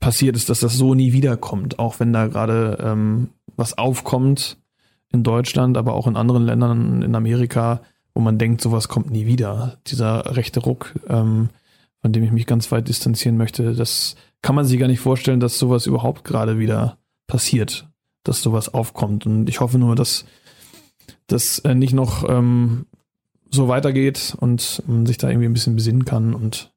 passiert 0.00 0.36
ist, 0.36 0.48
dass 0.48 0.60
das 0.60 0.76
so 0.76 0.94
nie 0.94 1.12
wiederkommt, 1.12 1.78
auch 1.78 2.00
wenn 2.00 2.12
da 2.12 2.28
gerade 2.28 2.78
ähm, 2.80 3.28
was 3.56 3.76
aufkommt, 3.76 4.58
in 5.12 5.22
Deutschland, 5.22 5.76
aber 5.76 5.94
auch 5.94 6.06
in 6.06 6.16
anderen 6.16 6.44
Ländern 6.44 7.02
in 7.02 7.14
Amerika, 7.14 7.80
wo 8.14 8.20
man 8.20 8.36
denkt, 8.36 8.60
sowas 8.60 8.88
kommt 8.88 9.10
nie 9.10 9.26
wieder. 9.26 9.78
Dieser 9.86 10.36
rechte 10.36 10.60
Ruck, 10.60 10.94
ähm, 11.08 11.50
von 12.02 12.12
dem 12.12 12.24
ich 12.24 12.32
mich 12.32 12.46
ganz 12.46 12.72
weit 12.72 12.88
distanzieren 12.88 13.36
möchte, 13.36 13.74
das 13.74 14.16
kann 14.42 14.56
man 14.56 14.64
sich 14.64 14.78
gar 14.78 14.88
nicht 14.88 15.00
vorstellen, 15.00 15.40
dass 15.40 15.58
sowas 15.58 15.86
überhaupt 15.86 16.24
gerade 16.24 16.58
wieder 16.58 16.98
passiert, 17.26 17.88
dass 18.22 18.42
sowas 18.42 18.72
aufkommt. 18.72 19.26
Und 19.26 19.48
ich 19.48 19.60
hoffe 19.60 19.78
nur, 19.78 19.94
dass 19.96 20.24
das 21.26 21.58
äh, 21.60 21.74
nicht 21.74 21.92
noch 21.92 22.28
ähm, 22.28 22.86
so 23.50 23.68
weitergeht 23.68 24.36
und 24.38 24.82
man 24.86 25.06
sich 25.06 25.18
da 25.18 25.28
irgendwie 25.28 25.46
ein 25.46 25.52
bisschen 25.52 25.76
besinnen 25.76 26.04
kann 26.04 26.34
und 26.34 26.72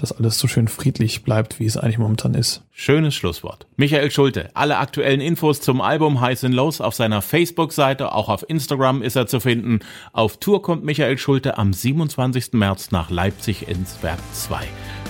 dass 0.00 0.12
alles 0.12 0.38
so 0.38 0.48
schön 0.48 0.68
friedlich 0.68 1.24
bleibt, 1.24 1.60
wie 1.60 1.66
es 1.66 1.76
eigentlich 1.76 1.98
momentan 1.98 2.32
ist. 2.34 2.62
Schönes 2.70 3.14
Schlusswort. 3.14 3.66
Michael 3.76 4.10
Schulte, 4.10 4.48
alle 4.54 4.78
aktuellen 4.78 5.20
Infos 5.20 5.60
zum 5.60 5.82
Album 5.82 6.22
Highs 6.22 6.42
and 6.42 6.54
Lows 6.54 6.80
auf 6.80 6.94
seiner 6.94 7.20
Facebook-Seite, 7.20 8.12
auch 8.12 8.30
auf 8.30 8.48
Instagram 8.48 9.02
ist 9.02 9.16
er 9.16 9.26
zu 9.26 9.40
finden. 9.40 9.80
Auf 10.12 10.38
Tour 10.38 10.62
kommt 10.62 10.84
Michael 10.84 11.18
Schulte 11.18 11.58
am 11.58 11.74
27. 11.74 12.54
März 12.54 12.92
nach 12.92 13.10
Leipzig 13.10 13.68
ins 13.68 14.02
Werk 14.02 14.20
2. 14.32 14.60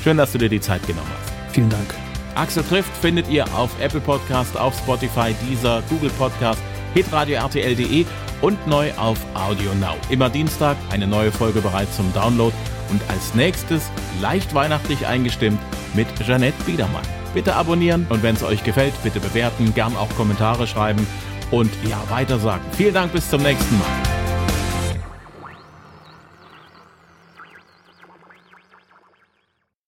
Schön, 0.03 0.17
dass 0.17 0.33
du 0.33 0.39
dir 0.39 0.49
die 0.49 0.61
Zeit 0.61 0.85
genommen 0.87 1.09
hast. 1.23 1.55
Vielen 1.55 1.71
Dank. 1.71 2.10
Axel 2.41 2.65
trifft 2.65 2.97
findet 2.97 3.29
ihr 3.29 3.45
auf 3.55 3.69
Apple 3.81 4.01
Podcast, 4.01 4.57
auf 4.59 4.75
Spotify, 4.79 5.35
Deezer, 5.47 5.83
Google 5.91 6.09
Podcast, 6.09 6.59
hitradio 6.95 7.37
RTL.de 7.37 8.07
und 8.41 8.67
neu 8.67 8.91
auf 8.97 9.19
Audio 9.35 9.75
Now. 9.75 9.95
Immer 10.09 10.31
Dienstag 10.31 10.79
eine 10.91 11.07
neue 11.07 11.31
Folge 11.31 11.61
bereit 11.61 11.93
zum 11.93 12.11
Download 12.15 12.57
und 12.91 13.03
als 13.11 13.35
nächstes 13.35 13.91
leicht 14.23 14.55
weihnachtlich 14.55 15.07
eingestimmt 15.07 15.61
mit 15.93 16.07
Jeanette 16.27 16.65
Biedermann. 16.65 17.05
Bitte 17.35 17.55
abonnieren 17.55 18.07
und 18.09 18.23
wenn 18.23 18.37
es 18.37 18.43
euch 18.43 18.65
gefällt, 18.65 18.95
bitte 19.03 19.21
bewerten, 19.21 19.75
gern 19.75 19.95
auch 19.95 20.09
Kommentare 20.17 20.67
schreiben 20.67 21.07
und 21.51 21.71
ja, 21.87 22.03
weitersagen. 22.09 22.65
Vielen 22.73 22.95
Dank, 22.95 23.13
bis 23.13 23.29
zum 23.29 23.43
nächsten 23.43 23.79
Mal. 23.79 24.30